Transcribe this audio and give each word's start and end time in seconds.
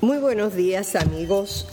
Muy 0.00 0.18
buenos 0.18 0.54
días 0.54 0.96
amigos. 0.96 1.66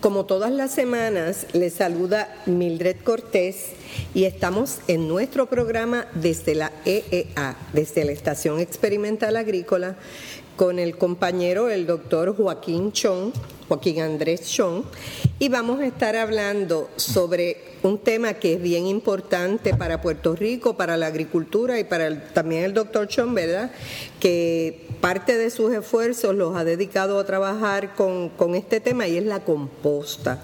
Como 0.00 0.26
todas 0.26 0.52
las 0.52 0.70
semanas, 0.70 1.46
les 1.54 1.72
saluda 1.72 2.28
Mildred 2.46 2.98
Cortés 3.02 3.70
y 4.14 4.24
estamos 4.24 4.78
en 4.86 5.08
nuestro 5.08 5.46
programa 5.46 6.06
desde 6.14 6.54
la 6.54 6.70
EEA, 6.84 7.56
desde 7.72 8.04
la 8.04 8.12
Estación 8.12 8.60
Experimental 8.60 9.36
Agrícola, 9.36 9.96
con 10.56 10.78
el 10.78 10.96
compañero, 10.96 11.70
el 11.70 11.86
doctor 11.86 12.36
Joaquín 12.36 12.92
Chong, 12.92 13.32
Joaquín 13.68 14.00
Andrés 14.00 14.50
Chong, 14.50 14.84
y 15.38 15.48
vamos 15.50 15.80
a 15.80 15.86
estar 15.86 16.16
hablando 16.16 16.88
sobre 16.96 17.58
un 17.82 17.98
tema 17.98 18.34
que 18.34 18.54
es 18.54 18.62
bien 18.62 18.86
importante 18.86 19.74
para 19.74 20.00
Puerto 20.00 20.34
Rico, 20.34 20.76
para 20.76 20.96
la 20.96 21.06
agricultura 21.06 21.78
y 21.78 21.84
para 21.84 22.32
también 22.32 22.64
el 22.64 22.74
doctor 22.74 23.06
Chong, 23.06 23.34
¿verdad? 23.34 23.70
Que 24.20 24.88
parte 25.00 25.36
de 25.36 25.50
sus 25.50 25.72
esfuerzos 25.72 26.34
los 26.34 26.56
ha 26.56 26.64
dedicado 26.64 27.18
a 27.18 27.26
trabajar 27.26 27.94
con, 27.94 28.30
con 28.30 28.54
este 28.54 28.80
tema 28.80 29.06
y 29.06 29.18
es 29.18 29.24
la 29.24 29.44
composta. 29.44 30.42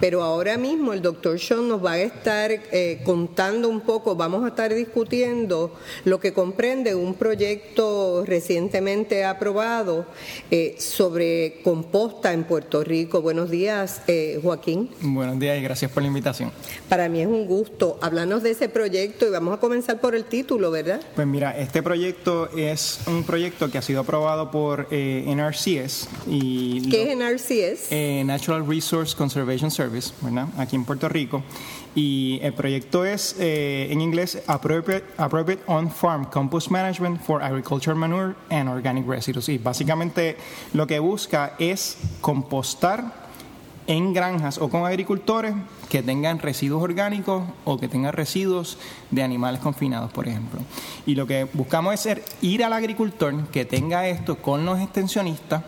Pero 0.00 0.22
ahora 0.22 0.58
mismo 0.58 0.92
el 0.92 1.00
doctor 1.00 1.38
Sean 1.40 1.68
nos 1.68 1.84
va 1.84 1.92
a 1.92 1.98
estar 1.98 2.50
eh, 2.50 3.00
contando 3.04 3.68
un 3.68 3.80
poco, 3.80 4.14
vamos 4.14 4.44
a 4.44 4.48
estar 4.48 4.74
discutiendo 4.74 5.72
lo 6.04 6.20
que 6.20 6.34
comprende 6.34 6.94
un 6.94 7.14
proyecto 7.14 8.24
recientemente 8.26 9.24
aprobado 9.24 10.06
eh, 10.50 10.76
sobre 10.78 11.60
composta 11.64 12.32
en 12.34 12.44
Puerto 12.44 12.84
Rico. 12.84 13.22
Buenos 13.22 13.50
días, 13.50 14.02
eh, 14.06 14.38
Joaquín. 14.42 14.90
Buenos 15.00 15.38
días 15.38 15.58
y 15.58 15.62
gracias 15.62 15.90
por 15.90 16.02
la 16.02 16.08
invitación. 16.08 16.52
Para 16.88 17.08
mí 17.08 17.20
es 17.22 17.26
un 17.26 17.46
gusto 17.46 17.98
hablarnos 18.02 18.42
de 18.42 18.50
ese 18.50 18.68
proyecto 18.68 19.26
y 19.26 19.30
vamos 19.30 19.54
a 19.54 19.60
comenzar 19.60 20.00
por 20.00 20.14
el 20.14 20.24
título, 20.24 20.70
¿verdad? 20.70 21.00
Pues 21.14 21.26
mira, 21.26 21.56
este 21.58 21.82
proyecto 21.82 22.50
es 22.54 23.00
un 23.06 23.24
proyecto 23.24 23.70
que 23.70 23.78
ha 23.78 23.82
sido 23.82 24.00
aprobado 24.00 24.50
por 24.50 24.88
NRCS. 24.90 26.08
Y 26.28 26.90
¿Qué 26.90 27.10
es 27.10 27.16
NRCS? 27.16 28.26
Natural 28.26 28.66
Resource 28.66 29.16
Conservation 29.16 29.70
Service 29.70 29.85
aquí 30.58 30.76
en 30.76 30.84
Puerto 30.84 31.08
Rico. 31.08 31.42
Y 31.94 32.38
el 32.42 32.52
proyecto 32.52 33.04
es, 33.04 33.36
eh, 33.38 33.88
en 33.90 34.00
inglés, 34.00 34.42
appropriate, 34.46 35.62
On-Farm 35.66 36.26
Compost 36.26 36.70
Management 36.70 37.22
for 37.22 37.42
Agricultural 37.42 37.98
Manure 37.98 38.34
and 38.50 38.68
Organic 38.68 39.06
Residues. 39.06 39.48
Y 39.48 39.58
básicamente 39.58 40.36
lo 40.74 40.86
que 40.86 40.98
busca 40.98 41.54
es 41.58 41.96
compostar 42.20 43.26
en 43.86 44.12
granjas 44.12 44.58
o 44.58 44.68
con 44.68 44.84
agricultores 44.84 45.54
que 45.88 46.02
tengan 46.02 46.38
residuos 46.38 46.82
orgánicos 46.82 47.44
o 47.64 47.78
que 47.78 47.88
tengan 47.88 48.12
residuos 48.12 48.78
de 49.10 49.22
animales 49.22 49.60
confinados, 49.60 50.12
por 50.12 50.28
ejemplo. 50.28 50.60
Y 51.06 51.14
lo 51.14 51.26
que 51.26 51.44
buscamos 51.52 52.06
es 52.06 52.20
ir 52.42 52.64
al 52.64 52.72
agricultor 52.72 53.48
que 53.48 53.64
tenga 53.64 54.08
esto 54.08 54.36
con 54.36 54.66
los 54.66 54.80
extensionistas 54.80 55.62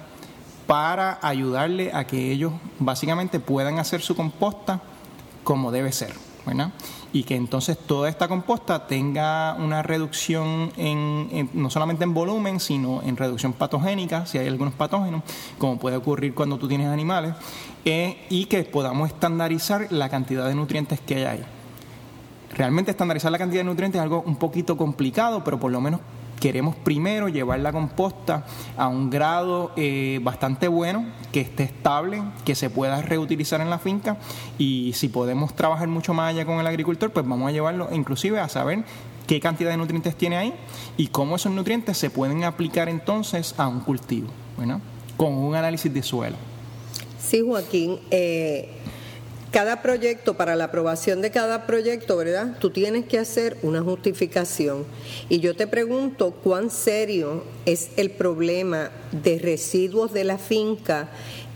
para 0.68 1.18
ayudarle 1.22 1.90
a 1.92 2.06
que 2.06 2.30
ellos 2.30 2.52
básicamente 2.78 3.40
puedan 3.40 3.80
hacer 3.80 4.02
su 4.02 4.14
composta 4.14 4.80
como 5.42 5.72
debe 5.72 5.90
ser. 5.90 6.14
¿verdad? 6.46 6.70
y 7.12 7.22
que 7.22 7.36
entonces 7.36 7.78
toda 7.78 8.08
esta 8.08 8.28
composta 8.28 8.86
tenga 8.86 9.54
una 9.54 9.82
reducción 9.82 10.72
en, 10.76 11.48
no 11.54 11.70
solamente 11.70 12.04
en 12.04 12.12
volumen, 12.12 12.60
sino 12.60 13.02
en 13.02 13.16
reducción 13.16 13.54
patogénica, 13.54 14.26
si 14.26 14.38
hay 14.38 14.46
algunos 14.46 14.74
patógenos, 14.74 15.22
como 15.58 15.78
puede 15.78 15.96
ocurrir 15.96 16.34
cuando 16.34 16.58
tú 16.58 16.68
tienes 16.68 16.88
animales, 16.88 17.34
eh, 17.84 18.26
y 18.28 18.44
que 18.44 18.62
podamos 18.64 19.08
estandarizar 19.08 19.90
la 19.90 20.08
cantidad 20.08 20.46
de 20.46 20.54
nutrientes 20.54 21.00
que 21.00 21.26
hay. 21.26 21.44
Realmente 22.54 22.90
estandarizar 22.90 23.32
la 23.32 23.38
cantidad 23.38 23.60
de 23.60 23.64
nutrientes 23.64 23.98
es 23.98 24.02
algo 24.02 24.22
un 24.26 24.36
poquito 24.36 24.76
complicado, 24.76 25.44
pero 25.44 25.58
por 25.58 25.70
lo 25.70 25.80
menos 25.80 26.00
queremos 26.40 26.76
primero 26.76 27.28
llevar 27.28 27.60
la 27.60 27.72
composta 27.72 28.46
a 28.76 28.88
un 28.88 29.10
grado 29.10 29.72
eh, 29.76 30.20
bastante 30.22 30.68
bueno, 30.68 31.06
que 31.32 31.40
esté 31.40 31.64
estable, 31.64 32.22
que 32.44 32.54
se 32.54 32.70
pueda 32.70 33.02
reutilizar 33.02 33.60
en 33.60 33.70
la 33.70 33.78
finca 33.78 34.18
y 34.58 34.92
si 34.94 35.08
podemos 35.08 35.54
trabajar 35.54 35.88
mucho 35.88 36.14
más 36.14 36.30
allá 36.30 36.44
con 36.46 36.58
el 36.60 36.66
agricultor, 36.66 37.10
pues 37.12 37.26
vamos 37.26 37.48
a 37.48 37.52
llevarlo 37.52 37.88
inclusive 37.92 38.40
a 38.40 38.48
saber 38.48 38.84
qué 39.26 39.40
cantidad 39.40 39.70
de 39.70 39.76
nutrientes 39.76 40.16
tiene 40.16 40.36
ahí 40.36 40.54
y 40.96 41.08
cómo 41.08 41.36
esos 41.36 41.52
nutrientes 41.52 41.98
se 41.98 42.10
pueden 42.10 42.44
aplicar 42.44 42.88
entonces 42.88 43.54
a 43.58 43.68
un 43.68 43.80
cultivo, 43.80 44.28
bueno, 44.56 44.80
con 45.16 45.34
un 45.34 45.54
análisis 45.54 45.92
de 45.92 46.02
suelo. 46.02 46.36
Sí, 47.20 47.42
Joaquín. 47.46 47.98
Eh, 48.10 48.70
cada 49.50 49.82
proyecto, 49.82 50.36
para 50.36 50.56
la 50.56 50.64
aprobación 50.64 51.22
de 51.22 51.30
cada 51.30 51.66
proyecto, 51.66 52.16
¿verdad? 52.16 52.56
Tú 52.58 52.70
tienes 52.70 53.06
que 53.06 53.18
hacer 53.18 53.56
una 53.62 53.82
justificación. 53.82 54.84
Y 55.28 55.40
yo 55.40 55.56
te 55.56 55.66
pregunto, 55.66 56.32
¿cuán 56.32 56.70
serio 56.70 57.44
es 57.64 57.90
el 57.96 58.10
problema 58.10 58.90
de 59.10 59.38
residuos 59.38 60.12
de 60.12 60.24
la 60.24 60.38
finca 60.38 61.08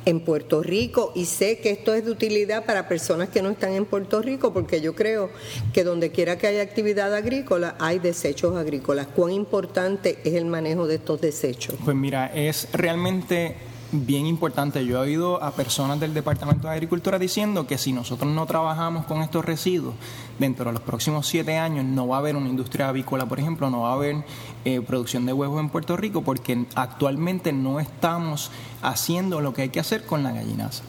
en 0.06 0.20
Puerto 0.20 0.62
Rico? 0.62 1.12
Y 1.14 1.26
sé 1.26 1.58
que 1.58 1.70
esto 1.70 1.92
es 1.92 2.04
de 2.06 2.10
utilidad 2.10 2.64
para 2.64 2.88
personas 2.88 3.28
que 3.28 3.42
no 3.42 3.50
están 3.50 3.74
en 3.74 3.84
Puerto 3.84 4.22
Rico, 4.22 4.54
porque 4.54 4.80
yo 4.80 4.94
creo 4.94 5.30
que 5.74 5.84
donde 5.84 6.10
quiera 6.10 6.38
que 6.38 6.46
haya 6.46 6.62
actividad 6.62 7.14
agrícola, 7.14 7.76
hay 7.78 7.98
desechos 7.98 8.56
agrícolas. 8.56 9.06
¿Cuán 9.08 9.32
importante 9.32 10.18
es 10.24 10.34
el 10.34 10.46
manejo 10.46 10.86
de 10.86 10.94
estos 10.94 11.20
desechos? 11.20 11.74
Pues 11.84 11.94
mira, 11.94 12.32
es 12.34 12.68
realmente 12.72 13.56
bien 13.92 14.26
importante. 14.26 14.84
Yo 14.84 14.96
he 14.98 15.08
oído 15.08 15.42
a 15.42 15.52
personas 15.52 16.00
del 16.00 16.14
Departamento 16.14 16.66
de 16.66 16.74
Agricultura 16.74 17.18
diciendo 17.18 17.66
que 17.66 17.78
si 17.78 17.92
nosotros 17.92 18.30
no 18.32 18.46
trabajamos 18.46 19.04
con 19.04 19.22
estos 19.22 19.44
residuos, 19.44 19.94
dentro 20.38 20.66
de 20.66 20.72
los 20.72 20.80
próximos 20.80 21.26
siete 21.26 21.58
años 21.58 21.84
no 21.84 22.08
va 22.08 22.16
a 22.16 22.18
haber 22.20 22.36
una 22.36 22.48
industria 22.48 22.88
avícola, 22.88 23.26
por 23.26 23.38
ejemplo, 23.38 23.70
no 23.70 23.82
va 23.82 23.90
a 23.90 23.94
haber 23.94 24.24
eh, 24.64 24.80
producción 24.80 25.26
de 25.26 25.32
huevos 25.32 25.60
en 25.60 25.68
Puerto 25.68 25.96
Rico 25.96 26.22
porque 26.22 26.64
actualmente 26.74 27.52
no 27.52 27.80
estamos 27.80 28.50
haciendo 28.82 29.40
lo 29.40 29.52
que 29.52 29.62
hay 29.62 29.68
que 29.68 29.80
hacer 29.80 30.04
con 30.04 30.22
la 30.22 30.32
gallinaza. 30.32 30.82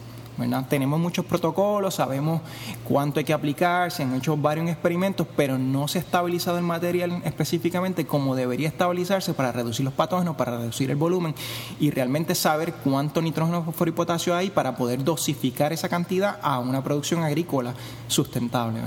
Tenemos 0.68 0.98
muchos 0.98 1.24
protocolos, 1.24 1.94
sabemos 1.94 2.40
cuánto 2.86 3.20
hay 3.20 3.24
que 3.24 3.32
aplicar, 3.32 3.92
se 3.92 4.02
han 4.02 4.14
hecho 4.14 4.36
varios 4.36 4.68
experimentos, 4.68 5.26
pero 5.36 5.58
no 5.58 5.86
se 5.86 5.98
ha 5.98 6.00
estabilizado 6.00 6.58
el 6.58 6.64
material 6.64 7.22
específicamente 7.24 8.04
como 8.06 8.34
debería 8.34 8.68
estabilizarse 8.68 9.32
para 9.32 9.52
reducir 9.52 9.84
los 9.84 9.94
patógenos, 9.94 10.34
para 10.36 10.58
reducir 10.58 10.90
el 10.90 10.96
volumen 10.96 11.34
y 11.78 11.90
realmente 11.90 12.34
saber 12.34 12.74
cuánto 12.82 13.22
nitrógeno, 13.22 13.62
fósforo 13.62 13.90
y 13.90 13.92
potasio 13.92 14.34
hay 14.34 14.50
para 14.50 14.76
poder 14.76 15.04
dosificar 15.04 15.72
esa 15.72 15.88
cantidad 15.88 16.38
a 16.42 16.58
una 16.58 16.82
producción 16.82 17.22
agrícola 17.22 17.74
sustentable. 18.08 18.80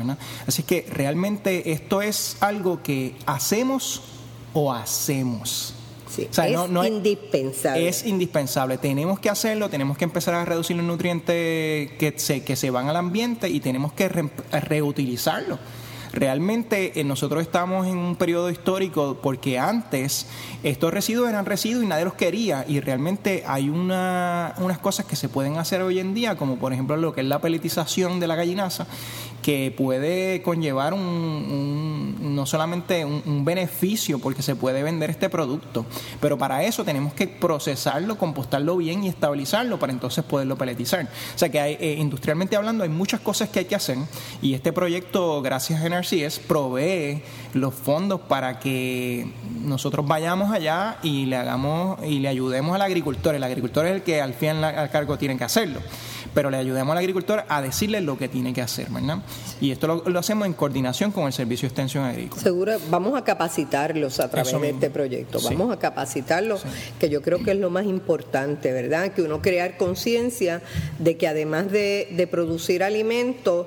Así 0.45 0.63
que 0.63 0.85
realmente 0.91 1.71
esto 1.71 2.01
es 2.01 2.37
algo 2.41 2.83
que 2.83 3.15
hacemos 3.25 4.01
o 4.53 4.73
hacemos 4.73 5.76
es 6.83 6.87
indispensable. 6.87 7.87
Es 7.87 8.05
indispensable. 8.05 8.77
Tenemos 8.77 9.19
que 9.19 9.29
hacerlo, 9.29 9.69
tenemos 9.69 9.97
que 9.97 10.05
empezar 10.05 10.33
a 10.35 10.45
reducir 10.45 10.75
los 10.77 10.85
nutrientes 10.85 11.91
que 11.93 12.13
se, 12.17 12.43
que 12.43 12.55
se 12.55 12.69
van 12.69 12.89
al 12.89 12.95
ambiente 12.95 13.49
y 13.49 13.59
tenemos 13.59 13.93
que 13.93 14.09
reutilizarlos. 14.09 15.59
Realmente 16.13 16.99
eh, 16.99 17.03
nosotros 17.03 17.43
estamos 17.43 17.85
en 17.85 17.97
un 17.97 18.15
periodo 18.15 18.49
histórico 18.49 19.19
porque 19.21 19.59
antes 19.59 20.25
estos 20.63 20.93
residuos 20.93 21.29
eran 21.29 21.45
residuos 21.45 21.83
y 21.83 21.87
nadie 21.87 22.05
los 22.05 22.15
quería 22.15 22.65
y 22.67 22.79
realmente 22.79 23.43
hay 23.45 23.69
una, 23.69 24.55
unas 24.57 24.79
cosas 24.79 25.05
que 25.05 25.15
se 25.15 25.29
pueden 25.29 25.57
hacer 25.57 25.81
hoy 25.81 25.99
en 25.99 26.13
día 26.13 26.35
como 26.35 26.57
por 26.57 26.73
ejemplo 26.73 26.97
lo 26.97 27.13
que 27.13 27.21
es 27.21 27.27
la 27.27 27.39
peletización 27.39 28.19
de 28.19 28.27
la 28.27 28.35
gallinaza 28.35 28.87
que 29.47 29.71
puede 29.71 30.41
conllevar 30.41 30.93
un, 30.93 32.35
no 32.35 32.45
solamente 32.45 33.05
un, 33.05 33.45
beneficio 33.45 34.19
porque 34.19 34.41
se 34.41 34.57
puede 34.57 34.83
vender 34.83 35.09
este 35.09 35.29
producto, 35.29 35.85
pero 36.19 36.37
para 36.37 36.65
eso 36.65 36.83
tenemos 36.83 37.13
que 37.13 37.29
procesarlo, 37.29 38.17
compostarlo 38.17 38.75
bien 38.75 39.05
y 39.05 39.07
estabilizarlo 39.07 39.79
para 39.79 39.93
entonces 39.93 40.25
poderlo 40.25 40.57
peletizar. 40.57 41.05
O 41.05 41.37
sea 41.37 41.47
que 41.47 41.61
hay, 41.61 41.77
eh, 41.79 41.95
industrialmente 41.97 42.57
hablando 42.57 42.83
hay 42.83 42.89
muchas 42.89 43.21
cosas 43.21 43.47
que 43.47 43.59
hay 43.59 43.65
que 43.65 43.75
hacer 43.75 43.97
y 44.41 44.53
este 44.53 44.73
proyecto, 44.73 45.41
gracias 45.41 45.81
a 45.81 45.85
NRCS, 45.87 46.39
provee 46.39 47.21
los 47.53 47.73
fondos 47.73 48.19
para 48.19 48.59
que 48.59 49.31
nosotros 49.63 50.05
vayamos 50.05 50.51
allá 50.51 50.97
y 51.03 51.25
le 51.25 51.37
hagamos 51.37 52.03
y 52.03 52.19
le 52.19 52.27
ayudemos 52.27 52.75
al 52.75 52.81
agricultor. 52.81 53.33
El 53.33 53.43
agricultor 53.45 53.85
es 53.85 53.93
el 53.93 54.01
que 54.01 54.21
al 54.21 54.33
fin 54.33 54.61
al 54.61 54.89
cargo 54.89 55.17
tiene 55.17 55.37
que 55.37 55.45
hacerlo 55.45 55.79
pero 56.37 56.51
le 56.51 56.57
ayudemos 56.57 56.91
al 56.91 56.99
agricultor 56.99 57.45
a 57.49 57.63
decirle 57.63 57.99
lo 57.99 58.15
que 58.15 58.29
tiene 58.29 58.53
que 58.53 58.61
hacer, 58.61 58.91
¿verdad? 58.91 59.23
Y 59.59 59.71
esto 59.71 60.03
lo, 60.05 60.19
hacemos 60.19 60.45
en 60.45 60.53
coordinación 60.53 61.11
con 61.11 61.25
el 61.25 61.33
Servicio 61.33 61.67
de 61.67 61.69
Extensión 61.69 62.03
Agrícola. 62.03 62.39
Seguro, 62.39 62.73
vamos 62.91 63.17
a 63.17 63.23
capacitarlos 63.23 64.19
a 64.19 64.29
través 64.29 64.61
de 64.61 64.69
este 64.69 64.91
proyecto, 64.91 65.39
vamos 65.41 65.73
a 65.73 65.79
capacitarlos, 65.79 66.61
que 66.99 67.09
yo 67.09 67.23
creo 67.23 67.41
que 67.43 67.53
es 67.53 67.57
lo 67.57 67.71
más 67.71 67.87
importante, 67.87 68.71
¿verdad? 68.71 69.13
Que 69.13 69.23
uno 69.23 69.41
crear 69.41 69.77
conciencia 69.77 70.61
de 70.99 71.17
que 71.17 71.27
además 71.27 71.71
de, 71.71 72.07
de 72.11 72.27
producir 72.27 72.83
alimentos, 72.83 73.65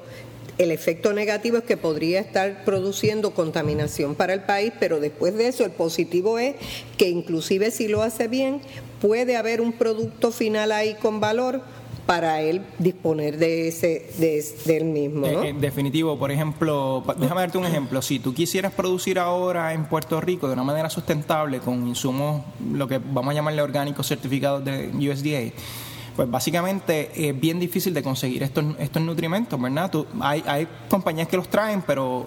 el 0.57 0.71
efecto 0.71 1.13
negativo 1.13 1.57
es 1.57 1.65
que 1.65 1.77
podría 1.77 2.21
estar 2.21 2.65
produciendo 2.65 3.33
contaminación 3.33 4.15
para 4.15 4.33
el 4.33 4.43
país, 4.43 4.73
pero 4.79 5.01
después 5.01 5.35
de 5.35 5.49
eso 5.49 5.65
el 5.65 5.73
positivo 5.73 6.39
es 6.39 6.55
que 6.97 7.09
inclusive 7.09 7.73
si 7.73 7.89
lo 7.89 8.03
hace 8.03 8.29
bien, 8.29 8.61
puede 9.01 9.37
haber 9.37 9.61
un 9.61 9.73
producto 9.73 10.31
final 10.31 10.71
ahí 10.71 10.95
con 10.95 11.19
valor 11.19 11.63
para 12.11 12.41
él 12.41 12.63
disponer 12.81 13.39
de 13.39 13.69
ese 13.69 14.11
de, 14.19 14.45
del 14.65 14.85
mismo. 14.85 15.29
¿no? 15.29 15.45
Eh, 15.45 15.55
definitivo, 15.57 16.19
por 16.19 16.33
ejemplo, 16.33 17.05
déjame 17.17 17.43
darte 17.43 17.57
un 17.57 17.67
ejemplo. 17.67 18.03
Si 18.03 18.19
tú 18.19 18.35
quisieras 18.35 18.73
producir 18.73 19.21
ahora 19.21 19.75
en 19.75 19.85
Puerto 19.85 20.21
Rico 20.21 20.49
de 20.49 20.55
una 20.55 20.65
manera 20.65 20.91
sustentable 20.91 21.61
con 21.61 21.87
insumos, 21.87 22.43
lo 22.73 22.89
que 22.89 22.99
vamos 22.99 23.31
a 23.31 23.35
llamarle 23.35 23.63
orgánicos 23.63 24.09
certificados 24.09 24.65
de 24.65 24.91
USDA, 24.93 25.55
pues 26.17 26.29
básicamente 26.29 27.13
es 27.15 27.39
bien 27.39 27.61
difícil 27.61 27.95
de 27.95 28.03
conseguir 28.03 28.43
estos, 28.43 28.65
estos 28.81 29.01
nutrimentos, 29.01 29.63
¿verdad? 29.63 29.93
hay, 30.21 30.43
hay 30.49 30.67
compañías 30.89 31.29
que 31.29 31.37
los 31.37 31.49
traen, 31.49 31.81
pero 31.87 32.27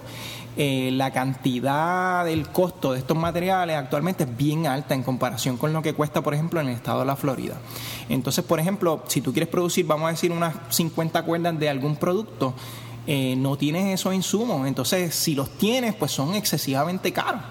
eh, 0.56 0.90
la 0.92 1.10
cantidad 1.12 2.24
del 2.24 2.48
costo 2.48 2.92
de 2.92 3.00
estos 3.00 3.16
materiales 3.16 3.76
actualmente 3.76 4.24
es 4.24 4.36
bien 4.36 4.66
alta 4.66 4.94
en 4.94 5.02
comparación 5.02 5.56
con 5.56 5.72
lo 5.72 5.82
que 5.82 5.94
cuesta, 5.94 6.22
por 6.22 6.32
ejemplo, 6.32 6.60
en 6.60 6.68
el 6.68 6.74
estado 6.74 7.00
de 7.00 7.06
la 7.06 7.16
Florida. 7.16 7.56
Entonces, 8.08 8.44
por 8.44 8.60
ejemplo, 8.60 9.02
si 9.08 9.20
tú 9.20 9.32
quieres 9.32 9.48
producir, 9.48 9.84
vamos 9.86 10.06
a 10.06 10.10
decir, 10.10 10.30
unas 10.30 10.54
50 10.70 11.22
cuerdas 11.24 11.58
de 11.58 11.68
algún 11.68 11.96
producto, 11.96 12.54
eh, 13.06 13.34
no 13.36 13.56
tienes 13.56 13.92
esos 13.92 14.14
insumos. 14.14 14.66
Entonces, 14.68 15.14
si 15.14 15.34
los 15.34 15.50
tienes, 15.58 15.94
pues 15.94 16.12
son 16.12 16.34
excesivamente 16.34 17.12
caros. 17.12 17.42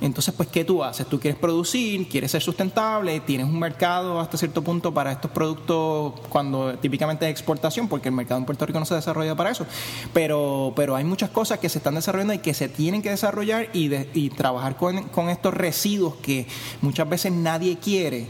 Entonces, 0.00 0.32
pues, 0.36 0.48
¿qué 0.48 0.64
tú 0.64 0.84
haces? 0.84 1.06
Tú 1.06 1.18
quieres 1.18 1.38
producir, 1.38 2.08
quieres 2.08 2.30
ser 2.30 2.42
sustentable, 2.42 3.20
tienes 3.20 3.46
un 3.46 3.58
mercado 3.58 4.20
hasta 4.20 4.38
cierto 4.38 4.62
punto 4.62 4.94
para 4.94 5.12
estos 5.12 5.30
productos 5.30 6.14
cuando 6.28 6.78
típicamente 6.78 7.26
es 7.26 7.32
exportación, 7.32 7.88
porque 7.88 8.08
el 8.08 8.14
mercado 8.14 8.38
en 8.38 8.46
Puerto 8.46 8.64
Rico 8.64 8.78
no 8.78 8.86
se 8.86 8.94
desarrolla 8.94 9.34
para 9.34 9.50
eso. 9.50 9.66
Pero, 10.12 10.72
pero 10.76 10.94
hay 10.94 11.04
muchas 11.04 11.30
cosas 11.30 11.58
que 11.58 11.68
se 11.68 11.78
están 11.78 11.96
desarrollando 11.96 12.34
y 12.34 12.38
que 12.38 12.54
se 12.54 12.68
tienen 12.68 13.02
que 13.02 13.10
desarrollar 13.10 13.68
y, 13.72 13.90
y 14.14 14.30
trabajar 14.30 14.76
con, 14.76 15.04
con 15.08 15.28
estos 15.28 15.52
residuos 15.54 16.14
que 16.16 16.46
muchas 16.80 17.08
veces 17.08 17.32
nadie 17.32 17.78
quiere 17.78 18.26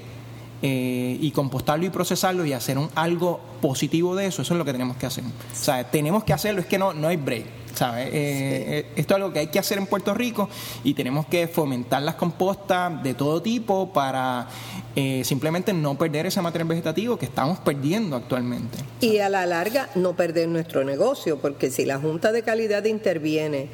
eh, 0.61 1.17
y 1.21 1.31
compostarlo 1.31 1.87
y 1.87 1.91
procesarlo 1.91 2.45
y 2.45 2.53
hacer 2.53 2.79
un, 2.79 2.91
algo 2.97 3.39
positivo 3.61 4.17
de 4.17 4.27
eso, 4.27 4.43
eso 4.43 4.55
es 4.55 4.59
lo 4.59 4.65
que 4.65 4.73
tenemos 4.73 4.97
que 4.97 5.07
hacer. 5.07 5.23
O 5.25 5.55
sea, 5.55 5.89
tenemos 5.89 6.25
que 6.25 6.33
hacerlo, 6.33 6.61
es 6.61 6.67
que 6.67 6.79
no, 6.79 6.93
no 6.93 7.07
hay 7.07 7.17
break. 7.17 7.58
¿Sabes? 7.79 8.09
Eh, 8.09 8.11
eh, 8.15 8.87
esto 8.97 9.15
es 9.15 9.17
algo 9.17 9.33
que 9.33 9.39
hay 9.39 9.47
que 9.47 9.61
hacer 9.61 9.79
en 9.79 9.87
Puerto 9.87 10.13
Rico 10.15 10.49
y 10.83 10.95
tenemos 10.95 11.27
que 11.27 11.47
fomentar 11.47 12.03
las 12.03 12.17
compostas 12.17 13.03
de 13.03 13.15
todo 13.15 13.41
tipo 13.41 13.93
para 13.93 14.49
simplemente 15.23 15.73
no 15.73 15.97
perder 15.97 16.27
ese 16.27 16.43
material 16.43 16.67
vegetativo 16.67 17.17
que 17.17 17.27
estamos 17.27 17.61
perdiendo 17.61 18.17
actualmente. 18.17 18.79
Y 19.01 19.19
a 19.19 19.29
la 19.29 19.47
larga 19.47 19.89
no 19.95 20.17
perder 20.17 20.49
nuestro 20.49 20.83
negocio, 20.83 21.39
porque 21.39 21.71
si 21.71 21.85
la 21.85 22.01
Junta 22.01 22.33
de 22.33 22.43
Calidad 22.43 22.85
interviene 22.85 23.69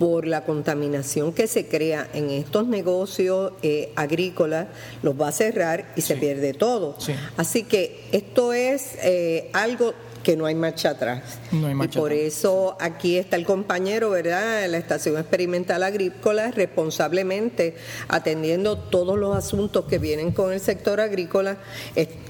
por 0.00 0.26
la 0.26 0.44
contaminación 0.44 1.34
que 1.34 1.46
se 1.46 1.66
crea 1.66 2.08
en 2.14 2.30
estos 2.30 2.66
negocios 2.66 3.52
eh, 3.62 3.92
agrícolas, 3.96 4.68
los 5.02 5.20
va 5.20 5.28
a 5.28 5.32
cerrar 5.32 5.92
y 5.94 6.00
se 6.00 6.16
pierde 6.16 6.54
todo. 6.54 6.96
Así 7.36 7.64
que 7.64 8.08
esto 8.10 8.54
es 8.54 8.94
eh, 9.02 9.50
algo 9.52 9.92
que 10.22 10.36
no 10.36 10.46
hay 10.46 10.54
marcha 10.54 10.90
atrás. 10.90 11.38
y 11.52 11.88
por 11.88 12.12
eso 12.12 12.76
aquí 12.80 13.16
está 13.16 13.36
el 13.36 13.44
compañero, 13.44 14.10
¿verdad? 14.10 14.68
La 14.68 14.78
Estación 14.78 15.16
Experimental 15.18 15.82
Agrícola 15.82 16.50
responsablemente 16.50 17.76
atendiendo 18.08 18.78
todos 18.78 19.18
los 19.18 19.36
asuntos 19.36 19.84
que 19.86 19.98
vienen 19.98 20.32
con 20.32 20.52
el 20.52 20.60
sector 20.60 21.00
agrícola. 21.00 21.58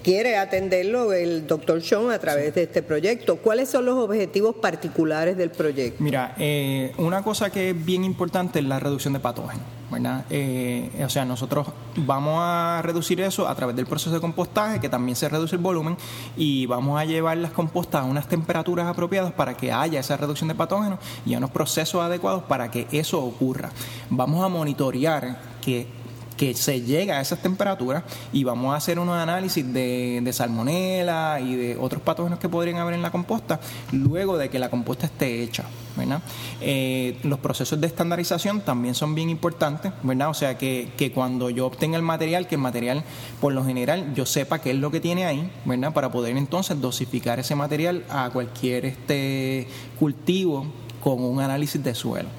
quiere 0.02 0.37
atenderlo 0.37 1.12
el 1.12 1.46
doctor 1.46 1.82
Sean 1.82 2.10
a 2.10 2.19
través 2.19 2.54
de 2.54 2.62
este 2.62 2.82
proyecto. 2.82 3.37
¿Cuáles 3.37 3.69
son 3.69 3.84
los 3.84 3.96
objetivos 3.96 4.56
particulares 4.56 5.37
del 5.37 5.50
proyecto? 5.50 6.02
Mira, 6.02 6.34
eh, 6.38 6.92
una 6.98 7.22
cosa 7.22 7.50
que 7.50 7.70
es 7.70 7.84
bien 7.84 8.04
importante 8.04 8.60
es 8.60 8.64
la 8.64 8.81
reducción 8.81 9.12
de 9.12 9.20
patógenos. 9.20 9.79
¿Verdad? 9.90 10.25
Eh, 10.31 11.02
o 11.04 11.08
sea, 11.08 11.25
nosotros 11.25 11.66
vamos 11.96 12.38
a 12.38 12.81
reducir 12.82 13.20
eso 13.20 13.48
a 13.48 13.54
través 13.54 13.76
del 13.76 13.87
proceso 13.87 14.12
de 14.14 14.20
compostaje, 14.20 14.81
que 14.81 14.88
también 14.88 15.16
se 15.16 15.28
reduce 15.28 15.56
el 15.56 15.62
volumen, 15.62 15.96
y 16.37 16.66
vamos 16.66 17.00
a 17.00 17.04
llevar 17.04 17.37
las 17.38 17.52
compostas 17.52 18.02
a 18.02 18.04
unas 18.04 18.28
temperaturas 18.28 18.87
apropiadas 18.87 19.32
para 19.32 19.56
que 19.56 19.72
haya 19.72 20.00
esa 20.00 20.16
reducción 20.16 20.48
de 20.48 20.54
patógenos 20.54 20.98
y 21.26 21.34
a 21.34 21.38
unos 21.38 21.50
procesos 21.50 22.02
adecuados 22.02 22.42
para 22.44 22.70
que 22.70 22.87
eso 22.92 23.22
ocurra. 23.22 23.70
Vamos 24.08 24.44
a 24.44 24.48
monitorear 24.48 25.40
que 25.60 26.00
que 26.40 26.54
se 26.54 26.81
llega 26.81 27.19
a 27.19 27.20
esas 27.20 27.42
temperaturas 27.42 28.02
y 28.32 28.44
vamos 28.44 28.72
a 28.72 28.78
hacer 28.78 28.98
unos 28.98 29.14
análisis 29.14 29.62
de, 29.75 30.20
de 30.22 30.32
salmonela 30.32 31.38
y 31.38 31.54
de 31.54 31.76
otros 31.76 32.00
patógenos 32.00 32.38
que 32.38 32.48
podrían 32.48 32.78
haber 32.78 32.94
en 32.94 33.02
la 33.02 33.10
composta 33.10 33.60
luego 33.92 34.38
de 34.38 34.48
que 34.48 34.58
la 34.58 34.70
composta 34.70 35.04
esté 35.04 35.42
hecha. 35.42 35.64
¿verdad? 35.98 36.22
Eh, 36.62 37.19
los 37.25 37.40
procesos 37.40 37.78
de 37.78 37.87
estandarización 37.87 38.62
también 38.62 38.94
son 38.94 39.14
bien 39.14 39.28
importantes, 39.28 39.92
¿verdad? 40.02 40.31
O 40.31 40.34
sea, 40.34 40.56
que, 40.56 40.88
que, 40.96 41.12
cuando 41.12 41.50
yo 41.50 41.66
obtenga 41.66 41.98
el 41.98 42.02
material, 42.02 42.46
que 42.46 42.54
el 42.54 42.62
material, 42.62 43.04
por 43.38 43.52
lo 43.52 43.62
general, 43.62 44.14
yo 44.14 44.25
sepa 44.25 44.62
qué 44.62 44.70
es 44.70 44.76
lo 44.76 44.90
que 44.90 45.00
tiene 45.00 45.26
ahí, 45.26 45.50
¿verdad? 45.66 45.92
Para 45.92 46.10
poder 46.10 46.38
entonces 46.38 46.81
dosificar 46.81 47.38
ese 47.38 47.54
material 47.54 48.02
a 48.08 48.31
cualquier 48.31 48.87
este 48.87 49.69
cultivo 49.98 50.64
con 51.02 51.22
un 51.22 51.42
análisis 51.42 51.84
de 51.84 51.94
suelo. 51.94 52.31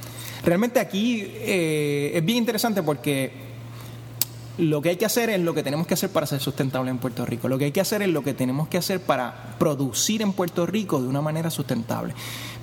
Realmente 0.43 0.79
aquí 0.79 1.21
eh, 1.23 2.13
es 2.15 2.25
bien 2.25 2.39
interesante 2.39 2.81
porque 2.81 3.31
lo 4.57 4.81
que 4.81 4.89
hay 4.89 4.97
que 4.97 5.05
hacer 5.05 5.29
es 5.29 5.39
lo 5.39 5.53
que 5.53 5.63
tenemos 5.63 5.87
que 5.87 5.93
hacer 5.93 6.09
para 6.09 6.25
ser 6.25 6.39
sustentable 6.39 6.91
en 6.91 6.97
Puerto 6.97 7.25
Rico. 7.25 7.47
Lo 7.47 7.57
que 7.57 7.65
hay 7.65 7.71
que 7.71 7.81
hacer 7.81 8.01
es 8.01 8.09
lo 8.09 8.23
que 8.23 8.33
tenemos 8.33 8.67
que 8.67 8.77
hacer 8.77 8.99
para 8.99 9.55
producir 9.57 10.21
en 10.21 10.33
Puerto 10.33 10.65
Rico 10.65 11.01
de 11.01 11.07
una 11.07 11.21
manera 11.21 11.49
sustentable. 11.49 12.13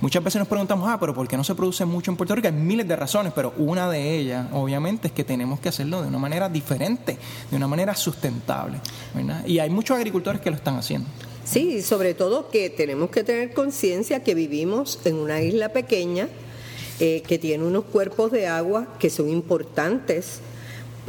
Muchas 0.01 0.23
veces 0.23 0.39
nos 0.39 0.47
preguntamos, 0.47 0.87
ah, 0.89 0.99
pero 0.99 1.13
¿por 1.13 1.27
qué 1.27 1.35
no 1.35 1.43
se 1.43 1.55
produce 1.55 1.85
mucho 1.85 2.11
en 2.11 2.17
Puerto 2.17 2.35
Rico? 2.35 2.47
Hay 2.47 2.53
miles 2.53 2.87
de 2.87 2.95
razones, 2.95 3.33
pero 3.35 3.53
una 3.57 3.89
de 3.89 4.17
ellas, 4.17 4.47
obviamente, 4.53 5.07
es 5.07 5.13
que 5.13 5.23
tenemos 5.23 5.59
que 5.59 5.69
hacerlo 5.69 6.01
de 6.01 6.07
una 6.07 6.19
manera 6.19 6.47
diferente, 6.47 7.17
de 7.49 7.57
una 7.57 7.67
manera 7.67 7.95
sustentable. 7.95 8.79
Y 9.45 9.59
hay 9.59 9.69
muchos 9.69 9.97
agricultores 9.97 10.41
que 10.41 10.49
lo 10.49 10.55
están 10.55 10.77
haciendo. 10.77 11.07
Sí, 11.43 11.81
sobre 11.81 12.13
todo 12.13 12.49
que 12.49 12.69
tenemos 12.69 13.09
que 13.09 13.23
tener 13.23 13.53
conciencia 13.53 14.23
que 14.23 14.35
vivimos 14.35 14.99
en 15.05 15.15
una 15.15 15.41
isla 15.41 15.69
pequeña 15.69 16.29
eh, 16.99 17.23
que 17.25 17.39
tiene 17.39 17.63
unos 17.63 17.85
cuerpos 17.85 18.31
de 18.31 18.47
agua 18.47 18.95
que 18.99 19.09
son 19.09 19.29
importantes 19.29 20.41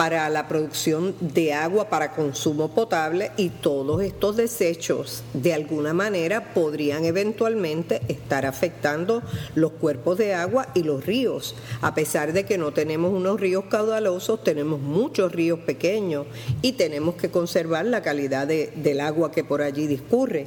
para 0.01 0.31
la 0.31 0.49
producción 0.49 1.15
de 1.21 1.53
agua 1.53 1.91
para 1.91 2.13
consumo 2.13 2.69
potable 2.69 3.33
y 3.37 3.51
todos 3.51 4.01
estos 4.03 4.35
desechos 4.35 5.23
de 5.35 5.53
alguna 5.53 5.93
manera 5.93 6.55
podrían 6.55 7.05
eventualmente 7.05 8.01
estar 8.09 8.47
afectando 8.47 9.23
los 9.55 9.73
cuerpos 9.73 10.17
de 10.17 10.33
agua 10.33 10.69
y 10.73 10.85
los 10.85 11.05
ríos. 11.05 11.55
A 11.83 11.95
pesar 11.95 12.33
de 12.33 12.47
que 12.47 12.57
no 12.57 12.73
tenemos 12.73 13.13
unos 13.13 13.39
ríos 13.39 13.65
caudalosos, 13.69 14.43
tenemos 14.43 14.81
muchos 14.81 15.33
ríos 15.33 15.59
pequeños 15.59 16.25
y 16.63 16.73
tenemos 16.73 17.17
que 17.17 17.31
conservar 17.31 17.85
la 17.85 18.01
calidad 18.01 18.47
del 18.47 19.01
agua 19.03 19.31
que 19.31 19.45
por 19.45 19.61
allí 19.61 19.87
discurre. 19.87 20.47